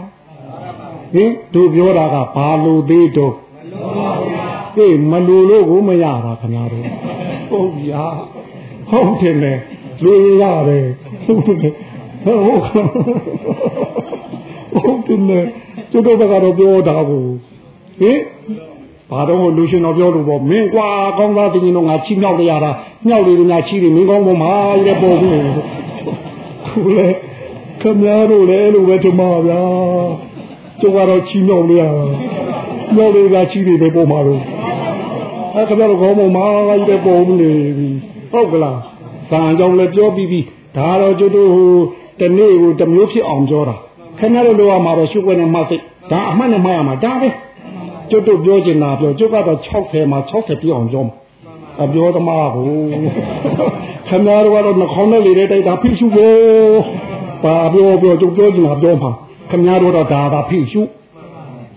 [1.14, 3.34] ဟင်တို့ပြောတာကဘာလို့သေးတော့
[4.76, 6.84] ဟေးမလူလို့ကိုမရတာခင်ဗျားတို့
[7.50, 8.04] ဟုတ်ဗျာ
[8.90, 9.54] ဟုတ်တယ်လေ
[10.04, 10.88] လူရတယ်
[11.26, 11.74] ဟုတ်တယ်
[12.24, 12.62] ဟုတ်
[14.84, 15.46] ဟုတ်တယ်
[15.92, 17.26] ကျွတ်တော့ကတော့ပြောတာကို
[18.00, 18.20] ဟင်
[19.12, 20.88] ဘာတော့လူရှင်တော်ပြောလို့ပေါ့မင်းကွာ
[21.18, 22.72] ကောင်းသားတင်ရင်တော့ငါချိမြောက်ရတာ
[23.08, 24.52] မြောက်လေငါချိတယ်မင်းကောင်းပေါ်မှာ
[24.88, 25.32] ရပေါ်ဘူး
[26.66, 27.08] ခုလေ
[27.82, 29.62] ခမရတို့လည်းလို့ပဲထမဗျာ
[30.80, 31.84] ကျုပ်ကတော့ချိမြောက်လေရ
[32.96, 34.42] မြောက်လေကချိတယ်ပဲပေါ်မှာတော့
[35.56, 36.46] အဲခမရတို့ကောင်းပေါ်မှာ
[36.90, 37.52] ရပေါ်ဘူးလေ
[38.32, 38.80] ဟုတ်ကလား
[39.30, 40.46] ဇာန်ကြောင့်လည်းပြောပြီးပြီး
[40.78, 41.72] ဒါတော့ကျွတ်တို့ဟို
[42.20, 43.76] တနေ့ကိုတမျိုးဖြစ်အောင်ပြောတာ
[44.20, 47.30] ခင်ဗျားတို့လိုရမှာတော့ရှုပ်ွက်နေမှစိတ်ဒါအမှတ်နဲ့မှတ်ရမှာဒါပဲ
[48.12, 51.16] ကျွတ်တို့ပြောချင်တာပြောကျွတ်ကတော့60မှာ60ပြည့်အောင်ပြောမှာ
[51.84, 52.66] အပြောသမားကို
[54.08, 56.34] ခင်ဗျားတို့ကတော့နှခေါင်းနဲ့လေတဲ့တိုက်တာဖိရှုကို
[57.44, 59.12] ပါပြောပြောကျွတ်ပြောချင်တာပြောမှာ
[59.50, 60.82] ခင်ဗျားတို့တော့ဒါသာဖိရှု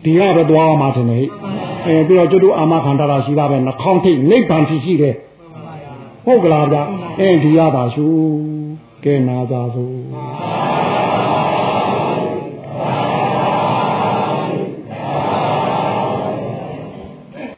[0.05, 1.21] ဒီကတော့သွားမှာတယ်လေ
[1.87, 5.15] အဲပြီးတော့ကျွတ်တို့အာမခန္ဓာရှိတာပဲနှခေါင်းထိတ်နိဗ္ဗာန်ရှိတယ်
[6.27, 6.79] ဟုတ်ကလားဗျ
[7.21, 8.07] အဲဒီရပါရှု
[9.05, 9.93] ကဲနာကြစို့